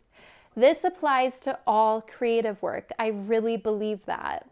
This 0.55 0.83
applies 0.83 1.39
to 1.41 1.59
all 1.67 2.01
creative 2.01 2.59
work. 2.63 2.89
I 2.97 3.09
really 3.09 3.57
believe 3.57 4.05
that. 4.07 4.47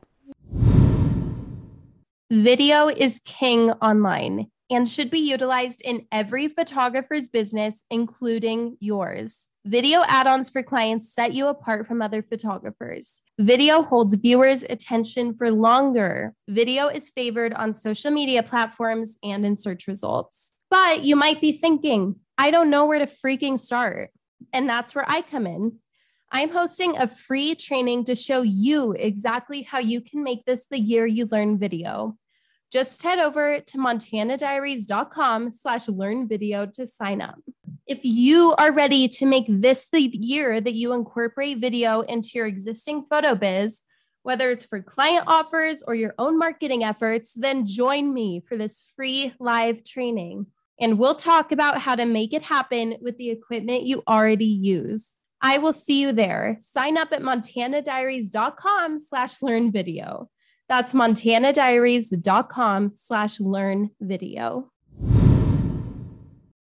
Video 2.30 2.90
is 2.90 3.20
king 3.26 3.72
online 3.82 4.52
and 4.70 4.88
should 4.88 5.10
be 5.10 5.20
utilized 5.20 5.82
in 5.82 6.06
every 6.12 6.48
photographer's 6.48 7.28
business, 7.28 7.84
including 7.90 8.78
yours. 8.80 9.48
Video 9.66 10.02
add 10.08 10.28
ons 10.28 10.50
for 10.50 10.64
clients 10.64 11.14
set 11.14 11.34
you 11.34 11.48
apart 11.48 11.88
from 11.88 12.02
other 12.02 12.22
photographers. 12.22 13.22
Video 13.38 13.82
holds 13.82 14.16
viewers' 14.16 14.64
attention 14.64 15.34
for 15.34 15.52
longer. 15.52 16.34
Video 16.48 16.88
is 16.88 17.10
favored 17.10 17.54
on 17.54 17.74
social 17.74 18.10
media 18.10 18.44
platforms 18.44 19.18
and 19.24 19.46
in 19.46 19.58
search 19.58 19.88
results. 19.88 20.54
But 20.70 21.04
you 21.04 21.18
might 21.18 21.42
be 21.42 21.52
thinking, 21.52 22.16
I 22.38 22.50
don't 22.50 22.70
know 22.70 22.86
where 22.86 23.00
to 23.00 23.08
freaking 23.08 23.60
start. 23.60 24.12
And 24.54 24.70
that's 24.70 24.96
where 24.96 25.06
I 25.06 25.22
come 25.22 25.48
in. 25.48 25.80
I'm 26.32 26.50
hosting 26.50 26.98
a 26.98 27.08
free 27.08 27.56
training 27.56 28.06
to 28.06 28.16
show 28.16 28.42
you 28.42 28.94
exactly 28.94 29.64
how 29.64 29.80
you 29.80 30.02
can 30.02 30.24
make 30.24 30.46
this 30.46 30.66
the 30.66 30.80
year 30.80 31.06
you 31.06 31.26
learn 31.26 31.58
video. 31.58 32.18
Just 32.72 33.02
head 33.02 33.20
over 33.20 33.62
to 33.62 33.78
montanadiaries.com 33.78 35.52
slash 35.52 35.88
learn 35.88 36.28
video 36.28 36.66
to 36.66 36.86
sign 36.86 37.22
up. 37.22 37.40
If 37.86 38.00
you 38.04 38.54
are 38.58 38.74
ready 38.74 39.08
to 39.08 39.26
make 39.26 39.46
this 39.48 39.88
the 39.88 40.02
year 40.02 40.60
that 40.60 40.74
you 40.74 40.92
incorporate 40.92 41.60
video 41.60 42.02
into 42.02 42.32
your 42.36 42.46
existing 42.46 43.04
photo 43.06 43.36
biz, 43.36 43.84
whether 44.24 44.52
it's 44.52 44.66
for 44.66 44.82
client 44.82 45.24
offers 45.26 45.82
or 45.84 45.96
your 45.96 46.14
own 46.20 46.38
marketing 46.38 46.84
efforts, 46.84 47.34
then 47.34 47.66
join 47.66 48.14
me 48.14 48.42
for 48.42 48.58
this 48.58 48.92
free 48.94 49.32
live 49.40 49.86
training. 49.86 50.48
And 50.82 51.00
we'll 51.00 51.16
talk 51.16 51.54
about 51.54 51.80
how 51.80 51.96
to 51.96 52.06
make 52.06 52.34
it 52.34 52.42
happen 52.42 52.98
with 53.00 53.18
the 53.18 53.30
equipment 53.30 53.84
you 53.84 54.04
already 54.06 54.46
use. 54.46 55.18
I 55.42 55.60
will 55.60 55.72
see 55.72 56.02
you 56.02 56.12
there. 56.12 56.58
Sign 56.60 56.98
up 56.98 57.14
at 57.14 57.22
montanadiaries.com 57.22 59.00
slash 59.00 59.42
learn 59.42 59.72
video. 59.72 60.30
That's 60.70 60.94
montanadiaries.com 60.94 62.92
slash 62.96 63.40
learn 63.40 63.92
video. 64.02 64.72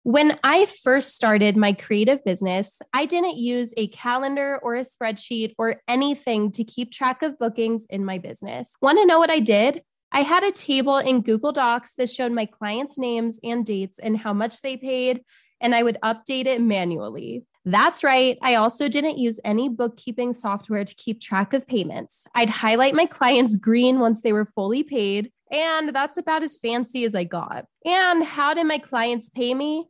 When 0.02 0.38
I 0.42 0.66
first 0.82 1.14
started 1.14 1.56
my 1.56 1.72
creative 1.72 2.24
business, 2.24 2.80
I 2.92 3.04
didn't 3.04 3.36
use 3.36 3.74
a 3.76 3.88
calendar 3.88 4.58
or 4.62 4.76
a 4.76 4.84
spreadsheet 4.84 5.54
or 5.58 5.82
anything 5.88 6.52
to 6.52 6.64
keep 6.64 6.90
track 6.90 7.22
of 7.22 7.38
bookings 7.38 7.86
in 7.90 8.04
my 8.04 8.18
business. 8.18 8.74
Want 8.80 8.98
to 8.98 9.06
know 9.06 9.18
what 9.18 9.30
I 9.30 9.40
did? 9.40 9.82
I 10.10 10.22
had 10.22 10.42
a 10.42 10.52
table 10.52 10.96
in 10.98 11.20
Google 11.20 11.52
Docs 11.52 11.94
that 11.94 12.08
showed 12.08 12.32
my 12.32 12.46
clients' 12.46 12.98
names 12.98 13.38
and 13.44 13.64
dates 13.64 13.98
and 13.98 14.16
how 14.16 14.32
much 14.32 14.62
they 14.62 14.76
paid, 14.76 15.22
and 15.60 15.74
I 15.74 15.82
would 15.82 15.98
update 16.02 16.46
it 16.46 16.60
manually. 16.60 17.44
That's 17.64 18.02
right. 18.02 18.38
I 18.40 18.54
also 18.54 18.88
didn't 18.88 19.18
use 19.18 19.38
any 19.44 19.68
bookkeeping 19.68 20.32
software 20.32 20.84
to 20.84 20.94
keep 20.94 21.20
track 21.20 21.52
of 21.52 21.66
payments. 21.66 22.26
I'd 22.34 22.48
highlight 22.48 22.94
my 22.94 23.06
clients 23.06 23.56
green 23.56 24.00
once 24.00 24.22
they 24.22 24.32
were 24.32 24.46
fully 24.46 24.82
paid, 24.82 25.30
and 25.50 25.94
that's 25.94 26.16
about 26.16 26.42
as 26.42 26.56
fancy 26.56 27.04
as 27.04 27.14
I 27.14 27.24
got. 27.24 27.66
And 27.84 28.24
how 28.24 28.54
did 28.54 28.64
my 28.64 28.78
clients 28.78 29.28
pay 29.28 29.52
me? 29.52 29.88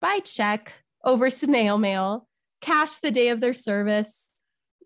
By 0.00 0.20
check, 0.20 0.72
over 1.04 1.30
snail 1.30 1.78
mail, 1.78 2.26
cash 2.60 2.96
the 2.96 3.12
day 3.12 3.28
of 3.28 3.40
their 3.40 3.54
service. 3.54 4.30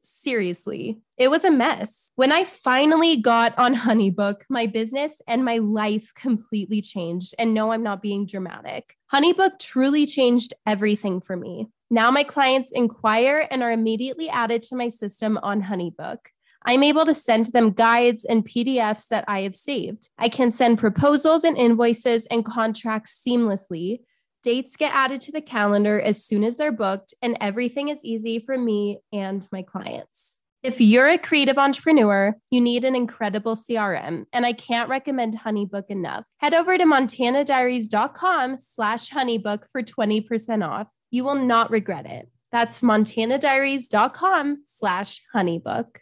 Seriously, 0.01 0.99
it 1.17 1.29
was 1.29 1.45
a 1.45 1.51
mess. 1.51 2.09
When 2.15 2.31
I 2.31 2.45
finally 2.45 3.17
got 3.17 3.59
on 3.59 3.75
Honeybook, 3.75 4.43
my 4.49 4.67
business 4.67 5.21
and 5.27 5.45
my 5.45 5.59
life 5.59 6.13
completely 6.15 6.81
changed. 6.81 7.35
And 7.39 7.53
no, 7.53 7.73
I'm 7.73 7.83
not 7.83 8.01
being 8.01 8.25
dramatic. 8.25 8.97
Honeybook 9.13 9.59
truly 9.59 10.07
changed 10.07 10.55
everything 10.67 11.21
for 11.21 11.37
me. 11.37 11.69
Now 11.91 12.11
my 12.11 12.23
clients 12.23 12.73
inquire 12.73 13.47
and 13.51 13.63
are 13.63 13.73
immediately 13.73 14.29
added 14.29 14.63
to 14.63 14.77
my 14.77 14.89
system 14.89 15.39
on 15.43 15.63
Honeybook. 15.63 16.19
I'm 16.65 16.83
able 16.83 17.07
to 17.07 17.15
send 17.15 17.47
them 17.47 17.71
guides 17.71 18.25
and 18.25 18.47
PDFs 18.47 19.09
that 19.09 19.25
I 19.27 19.43
have 19.43 19.57
saved. 19.57 20.11
I 20.19 20.29
can 20.29 20.51
send 20.51 20.79
proposals 20.79 21.45
and 21.45 21.57
invoices 21.57 22.27
and 22.27 22.45
contracts 22.45 23.23
seamlessly. 23.27 24.01
Dates 24.43 24.77
get 24.77 24.95
added 24.95 25.23
to 25.23 25.33
the 25.33 25.41
calendar 25.41 25.99
as 26.01 26.23
soon 26.23 26.45
as 26.45 26.57
they're 26.59 26.73
booked, 26.73 27.15
and 27.23 27.39
everything 27.41 27.89
is 27.89 28.05
easy 28.05 28.39
for 28.39 28.59
me 28.59 28.99
and 29.13 29.47
my 29.51 29.63
clients. 29.63 30.41
If 30.63 30.81
you're 30.81 31.07
a 31.07 31.19
creative 31.19 31.57
entrepreneur, 31.57 32.37
you 32.51 32.61
need 32.61 32.85
an 32.85 32.97
incredible 32.97 33.55
CRM, 33.55 34.27
and 34.33 34.45
I 34.45 34.53
can't 34.53 34.89
recommend 34.89 35.39
Honeybook 35.39 35.85
enough. 35.89 36.27
Head 36.39 36.53
over 36.53 36.77
to 36.77 36.85
montanadiaries.com 36.85 38.59
slash 38.59 39.11
honeybook 39.11 39.63
for 39.71 39.83
20% 39.83 40.69
off. 40.69 40.89
You 41.11 41.25
will 41.25 41.35
not 41.35 41.71
regret 41.71 42.07
it. 42.07 42.29
That's 42.51 42.81
montanadiaries.com 42.81 44.61
slash 44.65 45.23
honeybook. 45.35 45.97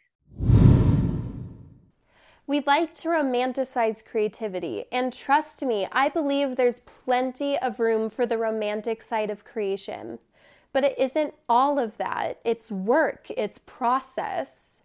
We 2.49 2.61
like 2.61 2.95
to 2.95 3.09
romanticize 3.09 4.05
creativity, 4.05 4.85
and 4.93 5.13
trust 5.13 5.65
me, 5.65 5.89
I 5.91 6.09
believe 6.09 6.55
there's 6.55 6.79
plenty 6.81 7.59
of 7.59 7.81
room 7.81 8.09
for 8.09 8.25
the 8.25 8.39
romantic 8.39 9.03
side 9.03 9.31
of 9.31 9.45
creation. 9.45 10.21
But 10.73 10.85
it 10.85 10.99
isn't 10.99 11.35
all 11.49 11.81
of 11.81 11.97
that. 11.97 12.39
It's 12.45 12.71
work, 12.71 13.27
it's 13.37 13.59
process. 13.67 14.81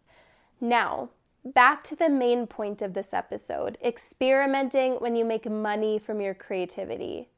Now, 0.60 1.10
back 1.44 1.84
to 1.86 1.96
the 1.96 2.10
main 2.10 2.48
point 2.48 2.82
of 2.82 2.94
this 2.94 3.14
episode 3.14 3.78
experimenting 3.84 4.94
when 4.94 5.16
you 5.16 5.26
make 5.26 5.50
money 5.50 6.00
from 6.00 6.22
your 6.22 6.34
creativity. 6.34 7.31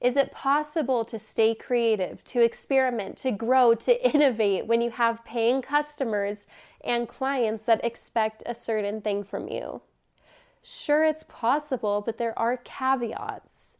Is 0.00 0.16
it 0.16 0.30
possible 0.30 1.04
to 1.06 1.18
stay 1.18 1.54
creative, 1.54 2.22
to 2.24 2.42
experiment, 2.42 3.16
to 3.18 3.30
grow, 3.30 3.74
to 3.74 4.12
innovate 4.14 4.66
when 4.66 4.80
you 4.80 4.90
have 4.90 5.24
paying 5.24 5.62
customers 5.62 6.46
and 6.82 7.08
clients 7.08 7.64
that 7.66 7.84
expect 7.84 8.42
a 8.46 8.54
certain 8.54 9.00
thing 9.00 9.24
from 9.24 9.48
you? 9.48 9.80
Sure, 10.62 11.04
it's 11.04 11.24
possible, 11.28 12.02
but 12.04 12.18
there 12.18 12.38
are 12.38 12.56
caveats. 12.56 13.76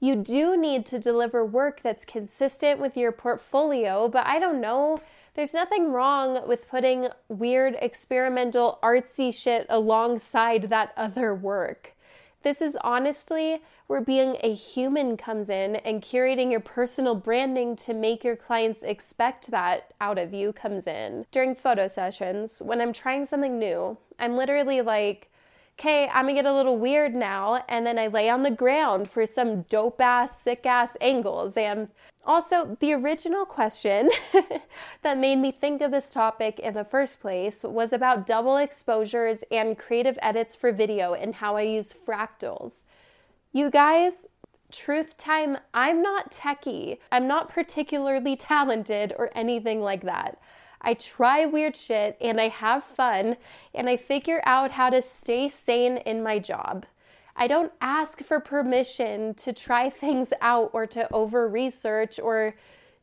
You 0.00 0.16
do 0.16 0.56
need 0.56 0.84
to 0.86 0.98
deliver 0.98 1.44
work 1.44 1.80
that's 1.82 2.04
consistent 2.04 2.80
with 2.80 2.96
your 2.96 3.12
portfolio, 3.12 4.08
but 4.08 4.26
I 4.26 4.40
don't 4.40 4.60
know. 4.60 4.98
There's 5.34 5.54
nothing 5.54 5.92
wrong 5.92 6.46
with 6.48 6.68
putting 6.68 7.08
weird, 7.28 7.76
experimental, 7.80 8.80
artsy 8.82 9.32
shit 9.32 9.64
alongside 9.68 10.64
that 10.70 10.92
other 10.96 11.34
work. 11.34 11.94
This 12.42 12.60
is 12.60 12.76
honestly 12.82 13.62
where 13.86 14.00
being 14.00 14.36
a 14.42 14.52
human 14.52 15.16
comes 15.16 15.48
in 15.48 15.76
and 15.76 16.02
curating 16.02 16.50
your 16.50 16.60
personal 16.60 17.14
branding 17.14 17.76
to 17.76 17.94
make 17.94 18.24
your 18.24 18.36
clients 18.36 18.82
expect 18.82 19.50
that 19.50 19.94
out 20.00 20.18
of 20.18 20.32
you 20.32 20.52
comes 20.52 20.86
in. 20.86 21.26
During 21.30 21.54
photo 21.54 21.86
sessions, 21.86 22.60
when 22.62 22.80
I'm 22.80 22.92
trying 22.92 23.24
something 23.24 23.58
new, 23.58 23.96
I'm 24.18 24.36
literally 24.36 24.80
like, 24.80 25.31
okay, 25.78 26.08
I'm 26.08 26.26
gonna 26.26 26.34
get 26.34 26.46
a 26.46 26.52
little 26.52 26.78
weird 26.78 27.14
now. 27.14 27.64
And 27.68 27.86
then 27.86 27.98
I 27.98 28.06
lay 28.08 28.28
on 28.28 28.42
the 28.42 28.50
ground 28.50 29.10
for 29.10 29.26
some 29.26 29.62
dope 29.62 30.00
ass, 30.00 30.40
sick 30.40 30.66
ass 30.66 30.96
angles. 31.00 31.56
And 31.56 31.88
also, 32.24 32.76
the 32.78 32.92
original 32.92 33.44
question 33.44 34.08
that 35.02 35.18
made 35.18 35.36
me 35.36 35.50
think 35.50 35.82
of 35.82 35.90
this 35.90 36.12
topic 36.12 36.60
in 36.60 36.74
the 36.74 36.84
first 36.84 37.20
place 37.20 37.64
was 37.64 37.92
about 37.92 38.26
double 38.26 38.58
exposures 38.58 39.42
and 39.50 39.76
creative 39.76 40.18
edits 40.22 40.54
for 40.54 40.70
video 40.70 41.14
and 41.14 41.34
how 41.34 41.56
I 41.56 41.62
use 41.62 41.92
fractals. 42.06 42.84
You 43.52 43.70
guys, 43.70 44.28
truth 44.70 45.16
time, 45.16 45.58
I'm 45.74 46.00
not 46.00 46.30
techie. 46.30 46.98
I'm 47.10 47.26
not 47.26 47.48
particularly 47.48 48.36
talented 48.36 49.14
or 49.18 49.30
anything 49.34 49.80
like 49.80 50.02
that. 50.02 50.38
I 50.82 50.94
try 50.94 51.46
weird 51.46 51.76
shit 51.76 52.16
and 52.20 52.40
I 52.40 52.48
have 52.48 52.84
fun 52.84 53.36
and 53.74 53.88
I 53.88 53.96
figure 53.96 54.42
out 54.44 54.72
how 54.72 54.90
to 54.90 55.00
stay 55.00 55.48
sane 55.48 55.98
in 55.98 56.22
my 56.22 56.38
job. 56.38 56.84
I 57.36 57.46
don't 57.46 57.72
ask 57.80 58.22
for 58.22 58.40
permission 58.40 59.34
to 59.34 59.52
try 59.52 59.88
things 60.04 60.32
out 60.40 60.70
or 60.72 60.86
to 60.88 61.10
over 61.12 61.48
research 61.48 62.18
or 62.20 62.54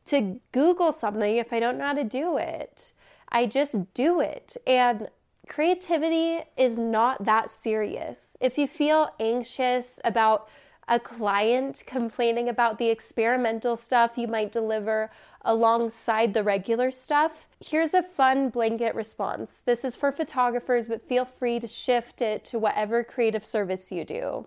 to 0.06 0.40
Google 0.52 0.92
something 0.92 1.36
if 1.36 1.52
I 1.52 1.60
don't 1.60 1.78
know 1.78 1.86
how 1.86 1.94
to 1.94 2.04
do 2.04 2.36
it. 2.36 2.92
I 3.30 3.46
just 3.46 3.76
do 3.94 4.20
it. 4.20 4.56
And 4.66 5.08
creativity 5.48 6.40
is 6.56 6.78
not 6.78 7.24
that 7.24 7.50
serious. 7.50 8.36
If 8.40 8.58
you 8.58 8.66
feel 8.66 9.14
anxious 9.18 10.00
about 10.04 10.48
a 10.88 10.98
client 10.98 11.84
complaining 11.86 12.48
about 12.48 12.78
the 12.78 12.88
experimental 12.88 13.76
stuff 13.76 14.18
you 14.18 14.26
might 14.26 14.50
deliver 14.50 15.10
alongside 15.42 16.34
the 16.34 16.44
regular 16.44 16.90
stuff, 16.90 17.48
here's 17.60 17.94
a 17.94 18.02
fun 18.02 18.50
blanket 18.50 18.94
response. 18.94 19.62
This 19.64 19.84
is 19.84 19.96
for 19.96 20.12
photographers, 20.12 20.88
but 20.88 21.06
feel 21.08 21.24
free 21.24 21.60
to 21.60 21.66
shift 21.66 22.20
it 22.20 22.44
to 22.46 22.58
whatever 22.58 23.04
creative 23.04 23.44
service 23.44 23.90
you 23.90 24.04
do. 24.04 24.46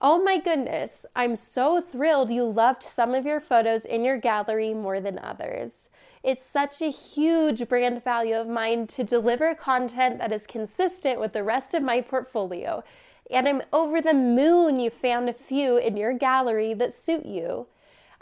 Oh 0.00 0.22
my 0.22 0.38
goodness, 0.38 1.06
I'm 1.16 1.36
so 1.36 1.80
thrilled 1.80 2.30
you 2.30 2.44
loved 2.44 2.82
some 2.82 3.14
of 3.14 3.24
your 3.24 3.40
photos 3.40 3.84
in 3.84 4.04
your 4.04 4.18
gallery 4.18 4.74
more 4.74 5.00
than 5.00 5.18
others. 5.18 5.88
It's 6.22 6.44
such 6.44 6.82
a 6.82 6.90
huge 6.90 7.68
brand 7.68 8.02
value 8.02 8.34
of 8.34 8.48
mine 8.48 8.86
to 8.88 9.04
deliver 9.04 9.54
content 9.54 10.18
that 10.18 10.32
is 10.32 10.46
consistent 10.46 11.20
with 11.20 11.32
the 11.32 11.44
rest 11.44 11.74
of 11.74 11.82
my 11.82 12.00
portfolio. 12.00 12.82
And 13.30 13.48
I'm 13.48 13.62
over 13.72 14.02
the 14.02 14.14
moon 14.14 14.80
you 14.80 14.90
found 14.90 15.28
a 15.28 15.32
few 15.32 15.76
in 15.76 15.96
your 15.96 16.12
gallery 16.12 16.74
that 16.74 16.94
suit 16.94 17.24
you. 17.24 17.66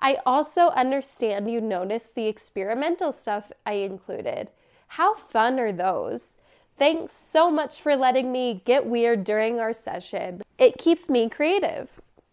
I 0.03 0.19
also 0.27 0.67
understand 0.71 1.49
you 1.49 1.61
noticed 1.61 2.17
the 2.17 2.27
experimental 2.27 3.13
stuff 3.13 3.53
I 3.65 3.75
included. 3.75 4.51
How 4.89 5.15
fun 5.15 5.61
are 5.61 5.71
those? 5.71 6.37
Thanks 6.77 7.15
so 7.15 7.53
much 7.53 7.81
for 7.81 7.95
letting 7.95 8.33
me 8.33 8.63
get 8.65 8.85
weird 8.85 9.23
during 9.23 9.61
our 9.61 9.73
session. 9.73 10.43
It 10.59 10.77
keeps 10.77 11.09
me 11.09 11.29
creative. 11.29 11.89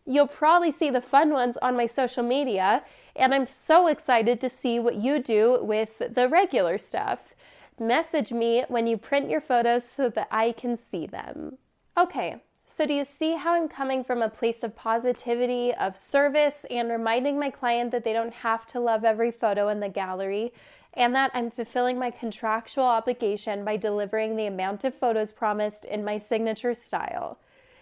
You'll 0.08 0.26
probably 0.26 0.72
see 0.72 0.90
the 0.90 1.00
fun 1.00 1.30
ones 1.30 1.58
on 1.62 1.78
my 1.78 1.86
social 1.86 2.24
media, 2.24 2.84
and 3.16 3.36
I'm 3.36 3.46
so 3.46 3.86
excited 3.86 4.42
to 4.42 4.50
see 4.50 4.80
what 4.80 4.96
you 4.96 5.20
do 5.20 5.60
with 5.62 6.00
the 6.00 6.28
regular 6.28 6.80
stuff. 6.80 7.36
Message 7.80 8.32
me 8.32 8.64
when 8.68 8.88
you 8.88 8.98
print 8.98 9.30
your 9.30 9.42
photos 9.42 9.84
so 9.84 10.10
that 10.10 10.28
I 10.32 10.54
can 10.54 10.76
see 10.76 11.06
them. 11.06 11.60
Okay, 11.96 12.42
so, 12.72 12.86
do 12.86 12.94
you 12.94 13.04
see 13.04 13.34
how 13.34 13.56
I'm 13.56 13.68
coming 13.68 14.04
from 14.04 14.22
a 14.22 14.30
place 14.30 14.62
of 14.62 14.76
positivity, 14.76 15.74
of 15.74 15.98
service, 15.98 16.68
and 16.70 16.88
reminding 16.88 17.40
my 17.40 17.50
client 17.50 17.90
that 17.90 18.04
they 18.04 18.14
don't 18.14 18.32
have 18.32 18.68
to 18.68 18.80
love 18.80 19.04
every 19.04 19.32
photo 19.32 19.70
in 19.70 19.80
the 19.80 19.90
gallery, 19.90 20.54
and 20.94 21.16
that 21.16 21.32
I'm 21.34 21.50
fulfilling 21.50 21.98
my 21.98 22.12
contractual 22.12 22.84
obligation 22.84 23.66
by 23.66 23.76
delivering 23.76 24.36
the 24.36 24.46
amount 24.46 24.84
of 24.84 24.94
photos 24.94 25.34
promised 25.34 25.84
in 25.86 26.06
my 26.06 26.20
signature 26.20 26.76
style? 26.76 27.40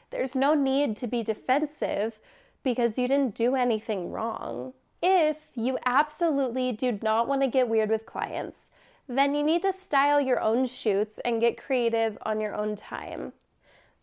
There's 0.10 0.38
no 0.38 0.54
need 0.54 0.96
to 0.98 1.08
be 1.08 1.22
defensive 1.22 2.18
because 2.64 2.98
you 2.98 3.10
didn't 3.10 3.36
do 3.36 3.56
anything 3.56 4.10
wrong. 4.10 4.72
If 5.04 5.50
you 5.54 5.78
absolutely 5.86 6.72
do 6.72 6.98
not 7.02 7.28
want 7.28 7.42
to 7.42 7.50
get 7.50 7.68
weird 7.68 7.90
with 7.90 8.06
clients, 8.06 8.70
then 9.10 9.36
you 9.36 9.44
need 9.44 9.64
to 9.64 9.74
style 9.74 10.22
your 10.22 10.40
own 10.40 10.66
shoots 10.66 11.20
and 11.26 11.42
get 11.42 11.62
creative 11.62 12.18
on 12.22 12.40
your 12.40 12.56
own 12.56 12.78
time. 12.78 13.34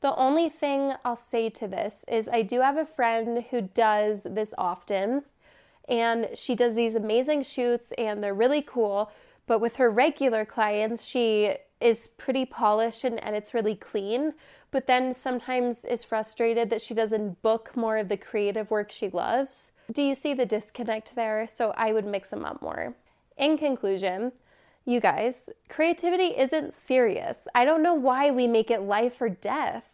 The 0.01 0.15
only 0.17 0.49
thing 0.49 0.93
I'll 1.05 1.17
say 1.17 1.49
to 1.51 1.67
this 1.67 2.05
is 2.09 2.29
I 2.29 2.43
do 2.43 2.61
have 2.61 2.77
a 2.77 2.87
friend 2.87 3.45
who 3.51 3.63
does 3.63 4.27
this 4.29 4.53
often, 4.59 5.23
and 5.89 6.29
she 6.35 6.55
does 6.55 6.75
these 6.75 6.95
amazing 6.95 7.43
shoots, 7.43 7.93
and 7.93 8.23
they're 8.23 8.35
really 8.35 8.63
cool. 8.63 9.11
But 9.47 9.61
with 9.61 9.77
her 9.77 9.91
regular 9.91 10.45
clients, 10.45 11.05
she 11.05 11.57
is 11.81 12.09
pretty 12.17 12.47
polished 12.47 13.05
and, 13.05 13.23
and 13.23 13.37
it's 13.37 13.53
really 13.53 13.77
clean, 13.77 14.33
but 14.71 14.87
then 14.87 15.13
sometimes 15.13 15.85
is 15.85 16.03
frustrated 16.03 16.71
that 16.71 16.81
she 16.81 16.95
doesn't 16.95 17.43
book 17.43 17.77
more 17.77 17.99
of 17.99 18.09
the 18.09 18.17
creative 18.17 18.71
work 18.71 18.91
she 18.91 19.11
loves. 19.11 19.71
Do 19.93 20.01
you 20.01 20.15
see 20.15 20.33
the 20.33 20.47
disconnect 20.47 21.15
there? 21.15 21.47
So 21.47 21.75
I 21.77 21.93
would 21.93 22.07
mix 22.07 22.31
them 22.31 22.45
up 22.45 22.63
more. 22.63 22.95
In 23.37 23.59
conclusion, 23.59 24.33
you 24.85 25.01
guys, 25.01 25.49
creativity 25.69 26.37
isn't 26.37 26.75
serious. 26.75 27.49
I 27.55 27.65
don't 27.65 27.83
know 27.83 27.95
why 27.95 28.31
we 28.31 28.47
make 28.47 28.71
it 28.71 28.83
life 28.83 29.21
or 29.21 29.29
death. 29.29 29.87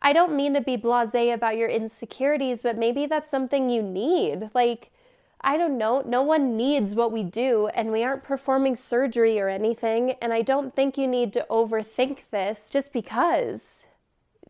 I 0.00 0.12
don't 0.12 0.36
mean 0.36 0.54
to 0.54 0.60
be 0.60 0.76
blase 0.76 1.14
about 1.14 1.56
your 1.56 1.68
insecurities, 1.68 2.62
but 2.62 2.78
maybe 2.78 3.06
that's 3.06 3.30
something 3.30 3.68
you 3.68 3.82
need. 3.82 4.50
Like, 4.54 4.90
I 5.40 5.56
don't 5.56 5.78
know. 5.78 6.02
No 6.06 6.22
one 6.22 6.56
needs 6.56 6.94
what 6.94 7.12
we 7.12 7.22
do, 7.22 7.68
and 7.68 7.92
we 7.92 8.02
aren't 8.02 8.24
performing 8.24 8.76
surgery 8.76 9.38
or 9.40 9.48
anything. 9.48 10.12
And 10.22 10.32
I 10.32 10.42
don't 10.42 10.74
think 10.74 10.96
you 10.96 11.06
need 11.06 11.32
to 11.34 11.46
overthink 11.50 12.30
this 12.30 12.70
just 12.70 12.92
because. 12.92 13.86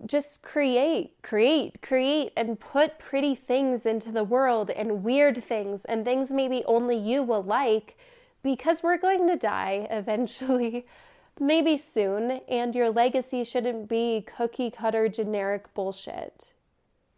Just 0.06 0.42
create, 0.42 1.20
create, 1.22 1.82
create, 1.82 2.32
and 2.36 2.60
put 2.60 2.98
pretty 2.98 3.34
things 3.34 3.84
into 3.84 4.12
the 4.12 4.24
world 4.24 4.70
and 4.70 5.02
weird 5.02 5.42
things 5.42 5.84
and 5.86 6.04
things 6.04 6.30
maybe 6.30 6.62
only 6.66 6.96
you 6.96 7.22
will 7.22 7.42
like 7.42 7.96
because 8.42 8.82
we're 8.82 8.98
going 8.98 9.26
to 9.28 9.36
die 9.36 9.86
eventually, 9.90 10.86
maybe 11.40 11.76
soon, 11.76 12.40
and 12.48 12.74
your 12.74 12.90
legacy 12.90 13.44
shouldn't 13.44 13.88
be 13.88 14.24
cookie 14.36 14.70
cutter 14.70 15.08
generic 15.08 15.72
bullshit. 15.74 16.52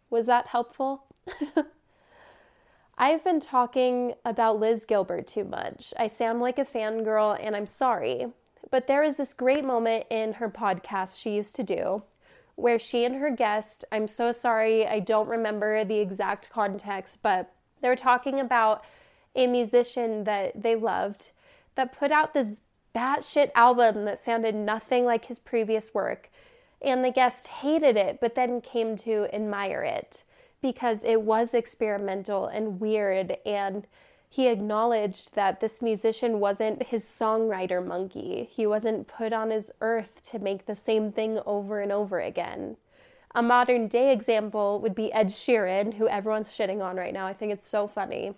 Was 0.09 0.25
that 0.27 0.47
helpful? 0.47 1.05
I've 2.97 3.23
been 3.23 3.39
talking 3.39 4.13
about 4.25 4.59
Liz 4.59 4.85
Gilbert 4.85 5.27
too 5.27 5.43
much. 5.43 5.93
I 5.97 6.07
sound 6.07 6.39
like 6.39 6.59
a 6.59 6.65
fangirl 6.65 7.37
and 7.41 7.55
I'm 7.55 7.65
sorry. 7.65 8.27
But 8.69 8.87
there 8.87 9.03
is 9.03 9.17
this 9.17 9.33
great 9.33 9.65
moment 9.65 10.05
in 10.09 10.33
her 10.33 10.49
podcast 10.49 11.19
she 11.19 11.35
used 11.35 11.55
to 11.55 11.63
do 11.63 12.03
where 12.55 12.79
she 12.79 13.05
and 13.05 13.15
her 13.15 13.31
guest, 13.31 13.85
I'm 13.91 14.07
so 14.07 14.31
sorry, 14.31 14.87
I 14.87 14.99
don't 14.99 15.27
remember 15.27 15.83
the 15.83 15.97
exact 15.97 16.49
context, 16.49 17.19
but 17.21 17.51
they 17.81 17.89
were 17.89 17.95
talking 17.95 18.39
about 18.39 18.85
a 19.35 19.47
musician 19.47 20.23
that 20.25 20.61
they 20.61 20.75
loved 20.75 21.31
that 21.75 21.97
put 21.97 22.11
out 22.11 22.33
this 22.33 22.61
batshit 22.93 23.51
album 23.55 24.05
that 24.05 24.19
sounded 24.19 24.55
nothing 24.55 25.05
like 25.05 25.25
his 25.25 25.39
previous 25.39 25.93
work. 25.93 26.29
And 26.81 27.05
the 27.05 27.11
guest 27.11 27.47
hated 27.47 27.95
it, 27.95 28.19
but 28.19 28.35
then 28.35 28.59
came 28.59 28.95
to 28.97 29.33
admire 29.33 29.83
it 29.83 30.23
because 30.61 31.03
it 31.03 31.21
was 31.21 31.53
experimental 31.53 32.47
and 32.47 32.79
weird 32.79 33.37
and 33.45 33.87
he 34.33 34.47
acknowledged 34.47 35.35
that 35.35 35.59
this 35.59 35.81
musician 35.81 36.39
wasn't 36.39 36.83
his 36.83 37.03
songwriter 37.03 37.85
monkey. 37.85 38.47
He 38.49 38.65
wasn't 38.65 39.09
put 39.09 39.33
on 39.33 39.49
his 39.49 39.69
earth 39.81 40.21
to 40.31 40.39
make 40.39 40.65
the 40.65 40.75
same 40.75 41.11
thing 41.11 41.41
over 41.45 41.81
and 41.81 41.91
over 41.91 42.17
again. 42.21 42.77
A 43.35 43.43
modern 43.43 43.89
day 43.89 44.13
example 44.13 44.79
would 44.79 44.95
be 44.95 45.11
Ed 45.11 45.27
Sheeran, 45.27 45.95
who 45.95 46.07
everyone's 46.07 46.49
shitting 46.49 46.81
on 46.81 46.95
right 46.95 47.13
now. 47.13 47.25
I 47.25 47.33
think 47.33 47.51
it's 47.51 47.67
so 47.67 47.89
funny. 47.89 48.33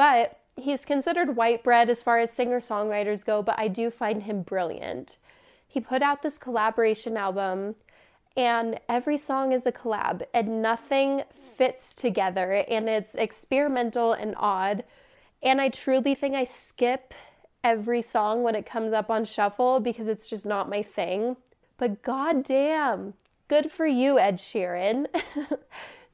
But 0.00 0.38
he's 0.56 0.86
considered 0.86 1.36
white 1.36 1.62
bread 1.62 1.90
as 1.90 2.02
far 2.02 2.20
as 2.20 2.32
singer 2.32 2.58
songwriters 2.58 3.22
go, 3.22 3.42
but 3.42 3.58
I 3.58 3.68
do 3.68 3.90
find 3.90 4.22
him 4.22 4.40
brilliant. 4.40 5.18
He 5.68 5.78
put 5.78 6.00
out 6.00 6.22
this 6.22 6.38
collaboration 6.38 7.18
album 7.18 7.74
and 8.34 8.80
every 8.88 9.18
song 9.18 9.52
is 9.52 9.66
a 9.66 9.72
collab 9.72 10.22
and 10.32 10.62
nothing 10.62 11.24
fits 11.54 11.94
together 11.94 12.64
and 12.66 12.88
it's 12.88 13.14
experimental 13.14 14.14
and 14.14 14.34
odd. 14.38 14.84
And 15.42 15.60
i 15.60 15.68
truly 15.68 16.14
think 16.14 16.34
i 16.34 16.44
skip 16.44 17.12
every 17.62 18.00
song 18.00 18.42
when 18.42 18.54
it 18.54 18.64
comes 18.64 18.94
up 18.94 19.10
on 19.10 19.26
shuffle 19.26 19.80
because 19.80 20.06
it's 20.06 20.28
just 20.28 20.46
not 20.46 20.70
my 20.70 20.82
thing. 20.82 21.36
But 21.76 22.00
goddamn 22.00 23.12
good 23.48 23.70
for 23.70 23.84
you 23.84 24.18
ed 24.18 24.38
sheeran. 24.38 25.08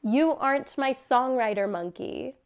You 0.02 0.34
aren't 0.34 0.78
my 0.78 0.92
songwriter 0.92 1.68
monkey 1.68 2.36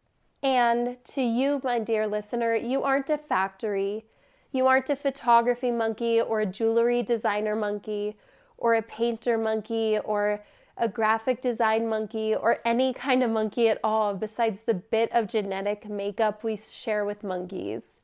and 0.42 1.03
to 1.05 1.20
you 1.20 1.61
my 1.64 1.79
dear 1.79 2.07
listener 2.07 2.55
you 2.55 2.83
aren't 2.83 3.11
a 3.11 3.18
factory 3.18 4.05
you 4.53 4.66
aren't 4.66 4.90
a 4.90 4.96
photography 4.96 5.70
monkey 5.70 6.20
or 6.20 6.40
a 6.40 6.46
jewelry 6.46 7.03
designer 7.03 7.55
monkey 7.55 8.16
or 8.57 8.74
a 8.74 8.83
painter 8.83 9.37
monkey 9.38 9.98
or 10.05 10.44
a 10.81 10.88
graphic 10.88 11.40
design 11.42 11.87
monkey 11.87 12.35
or 12.35 12.59
any 12.64 12.92
kind 12.92 13.22
of 13.22 13.31
monkey 13.31 13.68
at 13.68 13.79
all 13.85 14.14
besides 14.14 14.61
the 14.61 14.74
bit 14.74 15.12
of 15.12 15.29
genetic 15.29 15.88
makeup 15.88 16.42
we 16.42 16.57
share 16.57 17.05
with 17.05 17.22
monkeys. 17.22 18.00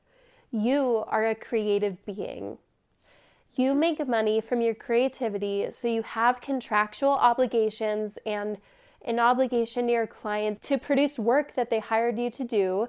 You 0.51 1.05
are 1.09 1.27
a 1.27 1.35
creative 1.35 2.05
being. 2.05 2.59
You 3.55 3.75
make 3.75 4.07
money 4.07 4.43
from 4.43 4.61
your 4.61 4.75
creativity, 4.75 5.71
so 5.71 5.89
you 5.89 6.03
have 6.03 6.43
contractual 6.43 7.13
obligations 7.13 8.19
and 8.27 8.59
an 9.05 9.19
obligation 9.19 9.87
to 9.87 9.93
your 9.93 10.07
clients 10.07 10.67
to 10.69 10.79
produce 10.79 11.19
work 11.19 11.55
that 11.55 11.71
they 11.71 11.79
hired 11.79 12.19
you 12.19 12.31
to 12.31 12.45
do 12.45 12.89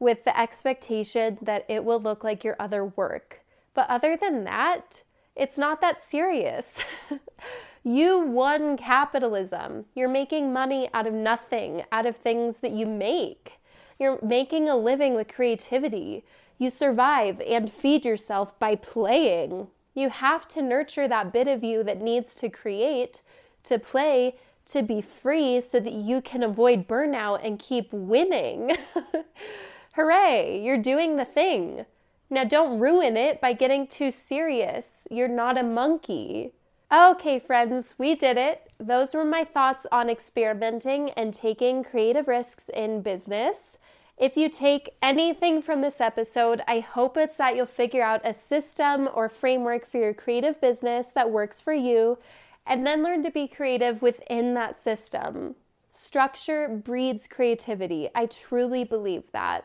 with 0.00 0.24
the 0.24 0.38
expectation 0.38 1.38
that 1.42 1.64
it 1.68 1.84
will 1.84 2.00
look 2.00 2.24
like 2.24 2.44
your 2.44 2.56
other 2.58 2.84
work. 2.84 3.40
But 3.74 3.88
other 3.90 4.16
than 4.16 4.44
that, 4.44 5.02
it's 5.34 5.58
not 5.58 5.80
that 5.80 5.98
serious. 5.98 6.78
you 7.84 8.20
won 8.20 8.76
capitalism. 8.76 9.84
You're 9.94 10.08
making 10.08 10.52
money 10.52 10.88
out 10.92 11.06
of 11.06 11.14
nothing, 11.14 11.84
out 11.92 12.06
of 12.06 12.16
things 12.16 12.58
that 12.60 12.72
you 12.72 12.86
make. 12.86 13.52
You're 13.98 14.18
making 14.22 14.68
a 14.68 14.76
living 14.76 15.14
with 15.14 15.28
creativity. 15.28 16.24
You 16.58 16.70
survive 16.70 17.40
and 17.40 17.72
feed 17.72 18.04
yourself 18.04 18.58
by 18.58 18.76
playing. 18.76 19.68
You 19.94 20.10
have 20.10 20.46
to 20.48 20.62
nurture 20.62 21.08
that 21.08 21.32
bit 21.32 21.48
of 21.48 21.64
you 21.64 21.82
that 21.84 22.00
needs 22.00 22.36
to 22.36 22.48
create, 22.48 23.22
to 23.64 23.78
play, 23.78 24.36
to 24.70 24.82
be 24.82 25.00
free 25.00 25.60
so 25.60 25.80
that 25.80 25.92
you 25.92 26.20
can 26.20 26.42
avoid 26.42 26.86
burnout 26.86 27.40
and 27.42 27.58
keep 27.58 27.92
winning. 27.92 28.76
Hooray, 29.94 30.60
you're 30.62 30.82
doing 30.82 31.16
the 31.16 31.24
thing. 31.24 31.86
Now, 32.30 32.44
don't 32.44 32.78
ruin 32.78 33.16
it 33.16 33.40
by 33.40 33.54
getting 33.54 33.86
too 33.86 34.10
serious. 34.10 35.08
You're 35.10 35.28
not 35.28 35.56
a 35.56 35.62
monkey. 35.62 36.52
Okay, 36.92 37.38
friends, 37.38 37.94
we 37.98 38.14
did 38.14 38.36
it. 38.36 38.70
Those 38.78 39.14
were 39.14 39.24
my 39.24 39.44
thoughts 39.44 39.86
on 39.90 40.10
experimenting 40.10 41.10
and 41.10 41.32
taking 41.32 41.82
creative 41.82 42.28
risks 42.28 42.68
in 42.68 43.02
business. 43.02 43.78
If 44.18 44.36
you 44.36 44.48
take 44.48 44.90
anything 45.02 45.62
from 45.62 45.80
this 45.80 46.00
episode, 46.00 46.62
I 46.66 46.80
hope 46.80 47.16
it's 47.16 47.36
that 47.36 47.56
you'll 47.56 47.66
figure 47.66 48.02
out 48.02 48.20
a 48.24 48.34
system 48.34 49.08
or 49.14 49.28
framework 49.28 49.88
for 49.88 49.98
your 49.98 50.14
creative 50.14 50.60
business 50.60 51.08
that 51.12 51.30
works 51.30 51.60
for 51.60 51.72
you 51.72 52.18
and 52.68 52.86
then 52.86 53.02
learn 53.02 53.22
to 53.22 53.30
be 53.30 53.48
creative 53.48 54.02
within 54.02 54.54
that 54.54 54.76
system. 54.76 55.56
Structure 55.90 56.68
breeds 56.68 57.26
creativity. 57.26 58.08
I 58.14 58.26
truly 58.26 58.84
believe 58.84 59.24
that. 59.32 59.64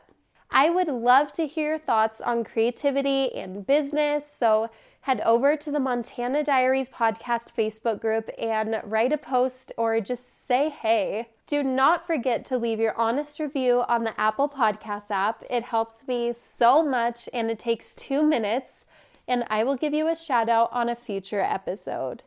I 0.49 0.69
would 0.69 0.87
love 0.87 1.33
to 1.33 1.45
hear 1.45 1.77
thoughts 1.77 2.21
on 2.21 2.43
creativity 2.43 3.33
and 3.35 3.67
business. 3.67 4.31
So 4.31 4.69
head 5.01 5.19
over 5.21 5.57
to 5.57 5.69
the 5.71 5.79
Montana 5.79 6.43
Diaries 6.43 6.87
podcast 6.87 7.53
Facebook 7.57 7.99
group 7.99 8.29
and 8.39 8.79
write 8.85 9.11
a 9.11 9.17
post 9.17 9.73
or 9.77 9.99
just 9.99 10.47
say 10.47 10.69
hey. 10.69 11.27
Do 11.45 11.61
not 11.61 12.07
forget 12.07 12.45
to 12.45 12.57
leave 12.57 12.79
your 12.79 12.95
honest 12.97 13.39
review 13.39 13.83
on 13.89 14.05
the 14.05 14.17
Apple 14.19 14.47
Podcast 14.47 15.11
app. 15.11 15.43
It 15.49 15.63
helps 15.63 16.07
me 16.07 16.31
so 16.31 16.81
much 16.81 17.27
and 17.33 17.51
it 17.51 17.59
takes 17.59 17.93
two 17.95 18.23
minutes, 18.23 18.85
and 19.27 19.43
I 19.49 19.65
will 19.65 19.75
give 19.75 19.93
you 19.93 20.07
a 20.07 20.15
shout 20.15 20.47
out 20.47 20.69
on 20.71 20.87
a 20.87 20.95
future 20.95 21.41
episode. 21.41 22.23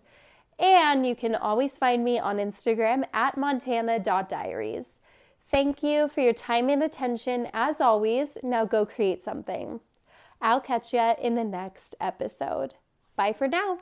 And 0.59 1.07
you 1.07 1.15
can 1.15 1.35
always 1.35 1.77
find 1.77 2.03
me 2.03 2.19
on 2.19 2.39
Instagram 2.39 3.05
at 3.13 3.37
montana.diaries. 3.37 4.99
Thank 5.51 5.83
you 5.83 6.09
for 6.09 6.21
your 6.21 6.33
time 6.33 6.69
and 6.69 6.83
attention 6.83 7.49
as 7.53 7.81
always. 7.81 8.37
Now 8.43 8.65
go 8.65 8.85
create 8.85 9.23
something. 9.23 9.81
I'll 10.41 10.61
catch 10.61 10.93
you 10.93 11.15
in 11.21 11.35
the 11.35 11.45
next 11.45 11.95
episode. 12.01 12.75
Bye 13.17 13.33
for 13.33 13.49
now. 13.49 13.79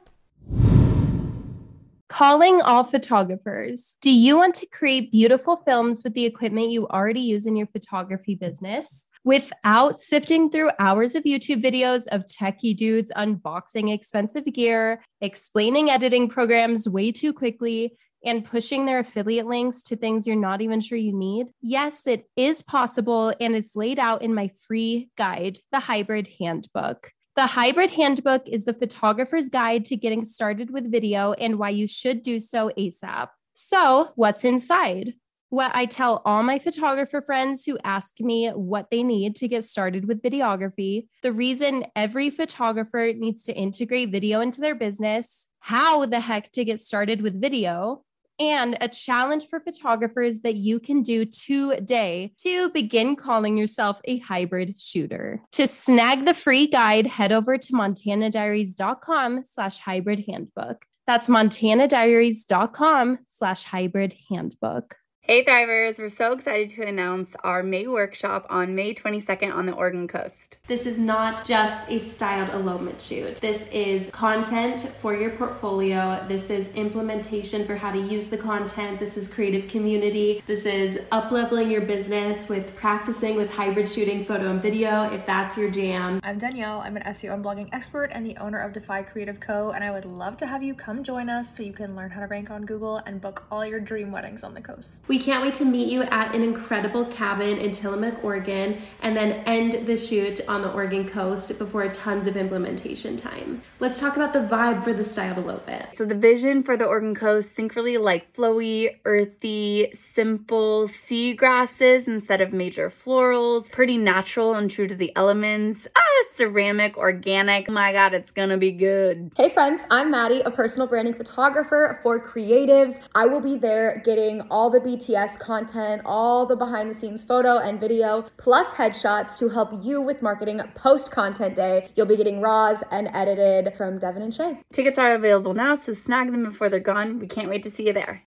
Calling 2.08 2.60
all 2.60 2.84
photographers. 2.84 3.96
Do 4.00 4.10
you 4.10 4.36
want 4.36 4.54
to 4.56 4.66
create 4.66 5.10
beautiful 5.10 5.56
films 5.56 6.04
with 6.04 6.14
the 6.14 6.26
equipment 6.26 6.70
you 6.70 6.86
already 6.88 7.20
use 7.20 7.46
in 7.46 7.56
your 7.56 7.66
photography 7.66 8.34
business? 8.34 9.06
Without 9.24 10.00
sifting 10.00 10.50
through 10.50 10.70
hours 10.78 11.14
of 11.14 11.24
YouTube 11.24 11.64
videos 11.64 12.06
of 12.08 12.26
techie 12.26 12.76
dudes 12.76 13.10
unboxing 13.16 13.92
expensive 13.92 14.44
gear, 14.44 15.02
explaining 15.22 15.88
editing 15.88 16.28
programs 16.28 16.86
way 16.86 17.10
too 17.10 17.32
quickly, 17.32 17.96
and 18.22 18.44
pushing 18.44 18.84
their 18.84 18.98
affiliate 18.98 19.46
links 19.46 19.80
to 19.80 19.96
things 19.96 20.26
you're 20.26 20.36
not 20.36 20.60
even 20.60 20.78
sure 20.78 20.98
you 20.98 21.16
need? 21.16 21.48
Yes, 21.62 22.06
it 22.06 22.28
is 22.36 22.62
possible, 22.62 23.32
and 23.40 23.54
it's 23.54 23.74
laid 23.74 23.98
out 23.98 24.20
in 24.20 24.34
my 24.34 24.50
free 24.66 25.08
guide, 25.16 25.58
the 25.72 25.80
Hybrid 25.80 26.28
Handbook. 26.38 27.10
The 27.36 27.46
Hybrid 27.46 27.92
Handbook 27.92 28.46
is 28.46 28.66
the 28.66 28.74
photographer's 28.74 29.48
guide 29.48 29.86
to 29.86 29.96
getting 29.96 30.24
started 30.24 30.70
with 30.70 30.92
video 30.92 31.32
and 31.32 31.58
why 31.58 31.70
you 31.70 31.86
should 31.86 32.22
do 32.22 32.38
so 32.40 32.70
ASAP. 32.76 33.28
So, 33.54 34.12
what's 34.16 34.44
inside? 34.44 35.14
What 35.54 35.70
I 35.72 35.86
tell 35.86 36.20
all 36.24 36.42
my 36.42 36.58
photographer 36.58 37.22
friends 37.22 37.64
who 37.64 37.78
ask 37.84 38.18
me 38.18 38.48
what 38.48 38.90
they 38.90 39.04
need 39.04 39.36
to 39.36 39.46
get 39.46 39.64
started 39.64 40.04
with 40.08 40.20
videography, 40.20 41.06
the 41.22 41.32
reason 41.32 41.86
every 41.94 42.28
photographer 42.28 43.12
needs 43.16 43.44
to 43.44 43.54
integrate 43.54 44.10
video 44.10 44.40
into 44.40 44.60
their 44.60 44.74
business, 44.74 45.48
how 45.60 46.06
the 46.06 46.18
heck 46.18 46.50
to 46.54 46.64
get 46.64 46.80
started 46.80 47.22
with 47.22 47.40
video, 47.40 48.02
and 48.40 48.76
a 48.80 48.88
challenge 48.88 49.46
for 49.46 49.60
photographers 49.60 50.40
that 50.40 50.56
you 50.56 50.80
can 50.80 51.02
do 51.02 51.24
today 51.24 52.32
to 52.38 52.70
begin 52.70 53.14
calling 53.14 53.56
yourself 53.56 54.00
a 54.06 54.18
hybrid 54.18 54.76
shooter. 54.76 55.40
To 55.52 55.68
snag 55.68 56.24
the 56.26 56.34
free 56.34 56.66
guide, 56.66 57.06
head 57.06 57.30
over 57.30 57.58
to 57.58 57.72
montanadiaries.com 57.72 59.44
slash 59.44 59.78
hybrid 59.78 60.24
handbook. 60.28 60.84
That's 61.06 61.28
montanadiaries.com 61.28 63.18
slash 63.28 63.62
hybrid 63.62 64.16
handbook. 64.28 64.96
Hey 65.26 65.42
Thrivers, 65.42 65.98
we're 65.98 66.10
so 66.10 66.32
excited 66.32 66.68
to 66.76 66.86
announce 66.86 67.34
our 67.42 67.62
May 67.62 67.86
workshop 67.86 68.44
on 68.50 68.74
May 68.74 68.92
22nd 68.92 69.54
on 69.54 69.64
the 69.64 69.72
Oregon 69.72 70.06
coast. 70.06 70.43
This 70.66 70.86
is 70.86 70.98
not 70.98 71.44
just 71.44 71.90
a 71.90 71.98
styled 71.98 72.48
elopement 72.48 72.98
shoot. 72.98 73.36
This 73.36 73.68
is 73.68 74.08
content 74.12 74.80
for 75.02 75.14
your 75.14 75.28
portfolio. 75.28 76.24
This 76.26 76.48
is 76.48 76.70
implementation 76.70 77.66
for 77.66 77.76
how 77.76 77.92
to 77.92 77.98
use 77.98 78.28
the 78.28 78.38
content. 78.38 78.98
This 78.98 79.18
is 79.18 79.28
creative 79.28 79.68
community. 79.68 80.42
This 80.46 80.64
is 80.64 81.00
upleveling 81.12 81.70
your 81.70 81.82
business 81.82 82.48
with 82.48 82.74
practicing 82.76 83.36
with 83.36 83.52
hybrid 83.52 83.86
shooting 83.86 84.24
photo 84.24 84.48
and 84.48 84.62
video 84.62 85.02
if 85.12 85.26
that's 85.26 85.58
your 85.58 85.70
jam. 85.70 86.18
I'm 86.24 86.38
Danielle. 86.38 86.80
I'm 86.80 86.96
an 86.96 87.02
SEO 87.02 87.34
and 87.34 87.44
blogging 87.44 87.68
expert 87.74 88.06
and 88.12 88.24
the 88.24 88.38
owner 88.38 88.60
of 88.60 88.72
Defy 88.72 89.02
Creative 89.02 89.38
Co. 89.38 89.72
And 89.72 89.84
I 89.84 89.90
would 89.90 90.06
love 90.06 90.38
to 90.38 90.46
have 90.46 90.62
you 90.62 90.72
come 90.72 91.04
join 91.04 91.28
us 91.28 91.54
so 91.54 91.62
you 91.62 91.74
can 91.74 91.94
learn 91.94 92.08
how 92.08 92.22
to 92.22 92.26
rank 92.26 92.50
on 92.50 92.64
Google 92.64 93.02
and 93.04 93.20
book 93.20 93.44
all 93.50 93.66
your 93.66 93.80
dream 93.80 94.10
weddings 94.10 94.42
on 94.42 94.54
the 94.54 94.62
coast. 94.62 95.02
We 95.08 95.18
can't 95.18 95.42
wait 95.42 95.56
to 95.56 95.66
meet 95.66 95.92
you 95.92 96.04
at 96.04 96.34
an 96.34 96.42
incredible 96.42 97.04
cabin 97.04 97.58
in 97.58 97.70
Tillamook, 97.70 98.24
Oregon, 98.24 98.80
and 99.02 99.14
then 99.14 99.44
end 99.44 99.86
the 99.86 99.98
shoot 99.98 100.40
on 100.48 100.53
the 100.62 100.72
Oregon 100.72 101.08
coast 101.08 101.58
before 101.58 101.88
tons 101.90 102.26
of 102.26 102.36
implementation 102.36 103.16
time. 103.16 103.62
Let's 103.80 104.00
talk 104.00 104.16
about 104.16 104.32
the 104.32 104.40
vibe 104.40 104.84
for 104.84 104.92
the 104.92 105.04
styled 105.04 105.34
bit. 105.66 105.86
So 105.96 106.04
the 106.04 106.14
vision 106.14 106.62
for 106.62 106.76
the 106.76 106.84
Oregon 106.84 107.14
coast, 107.14 107.50
think 107.50 107.74
really 107.74 107.98
like 107.98 108.32
flowy, 108.34 108.96
earthy, 109.04 109.92
simple 110.14 110.88
sea 110.88 111.34
grasses 111.34 112.08
instead 112.08 112.40
of 112.40 112.52
major 112.52 112.90
florals, 113.04 113.70
pretty 113.70 113.98
natural 113.98 114.54
and 114.54 114.70
true 114.70 114.86
to 114.86 114.94
the 114.94 115.12
elements. 115.16 115.86
Ah, 115.96 116.24
ceramic, 116.34 116.96
organic. 116.96 117.68
Oh 117.68 117.72
my 117.72 117.92
God, 117.92 118.14
it's 118.14 118.30
gonna 118.30 118.58
be 118.58 118.72
good. 118.72 119.32
Hey 119.36 119.50
friends, 119.50 119.82
I'm 119.90 120.10
Maddie, 120.10 120.40
a 120.40 120.50
personal 120.50 120.86
branding 120.86 121.14
photographer 121.14 121.98
for 122.02 122.20
creatives. 122.20 123.00
I 123.14 123.26
will 123.26 123.40
be 123.40 123.56
there 123.56 124.02
getting 124.04 124.40
all 124.50 124.70
the 124.70 124.80
BTS 124.80 125.38
content, 125.38 126.02
all 126.04 126.46
the 126.46 126.56
behind 126.56 126.90
the 126.90 126.94
scenes 126.94 127.24
photo 127.24 127.58
and 127.58 127.78
video, 127.78 128.24
plus 128.36 128.66
headshots 128.68 129.36
to 129.38 129.48
help 129.48 129.70
you 129.82 130.00
with 130.00 130.22
marketing 130.44 130.72
post 130.74 131.10
content 131.10 131.54
day. 131.54 131.88
You'll 131.96 132.06
be 132.06 132.16
getting 132.16 132.40
raws 132.40 132.82
and 132.90 133.08
edited 133.14 133.74
from 133.76 133.98
Devin 133.98 134.22
and 134.22 134.34
Shay. 134.34 134.58
Tickets 134.72 134.98
are 134.98 135.14
available 135.14 135.54
now, 135.54 135.74
so 135.74 135.94
snag 135.94 136.30
them 136.30 136.44
before 136.44 136.68
they're 136.68 136.80
gone. 136.80 137.18
We 137.18 137.26
can't 137.26 137.48
wait 137.48 137.62
to 137.62 137.70
see 137.70 137.86
you 137.86 137.92
there. 137.92 138.22